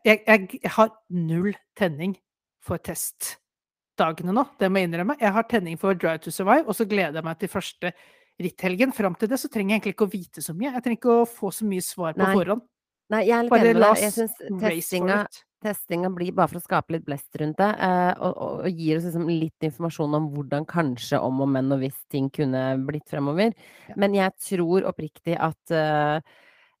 [0.00, 2.16] jeg, jeg, jeg har null tenning
[2.64, 5.18] for testdagene nå, det må jeg innrømme.
[5.20, 7.92] Jeg har tenning for Drive to Survive, og så gleder jeg meg til første
[8.42, 8.96] ritthelgen.
[8.96, 10.72] Fram til det så trenger jeg egentlig ikke å vite så mye.
[10.72, 12.32] Jeg trenger ikke å få så mye svar på Nei.
[12.32, 12.64] forhånd.
[13.12, 14.02] Nei, jeg er litt enig med deg.
[14.02, 15.20] Jeg syns testinga.
[15.64, 18.98] Testinga blir bare for å skape litt blest rundt det, eh, og, og, og gir
[18.98, 23.06] oss liksom litt informasjon om hvordan kanskje, om og men og hvis ting kunne blitt
[23.10, 23.54] fremover.
[23.88, 23.96] Ja.
[24.00, 26.36] Men jeg tror oppriktig at eh,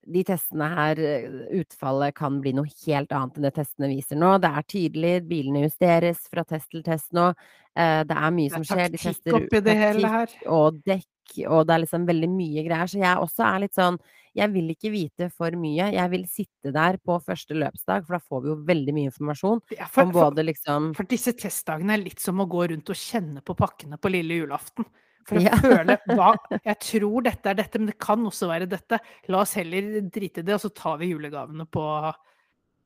[0.06, 1.26] de testene her, eh,
[1.60, 4.36] utfallet kan bli noe helt annet enn det testene viser nå.
[4.42, 7.32] Det er tydelig, bilene justeres fra test til test nå.
[7.76, 8.90] eh, det er mye som skjer.
[8.92, 12.92] De tester taktikk og dekk, og det er liksom veldig mye greier.
[12.92, 13.98] Så jeg også er litt sånn
[14.36, 15.86] Jeg vil ikke vite for mye.
[15.94, 19.62] Jeg vil sitte der på første løpsdag, for da får vi jo veldig mye informasjon
[19.78, 23.00] er for, om både liksom for disse testdagene er litt som å gå rundt og
[23.00, 24.84] kjenne på pakkene på lille julaften.
[25.26, 25.56] For å Ja.
[25.58, 26.32] føle hva
[26.68, 29.00] Jeg tror dette er dette, men det kan også være dette.
[29.32, 31.84] La oss heller drite i det, og så tar vi julegavene på,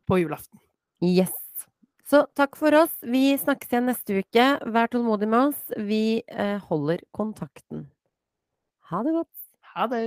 [0.08, 0.58] på julaften.
[1.04, 1.34] Yes.
[2.10, 2.90] Så takk for oss.
[3.06, 4.46] Vi snakkes igjen neste uke.
[4.74, 5.60] Vær tålmodig med oss.
[5.78, 7.84] Vi eh, holder kontakten.
[8.90, 9.36] Ha det godt.
[9.76, 10.00] Ha det!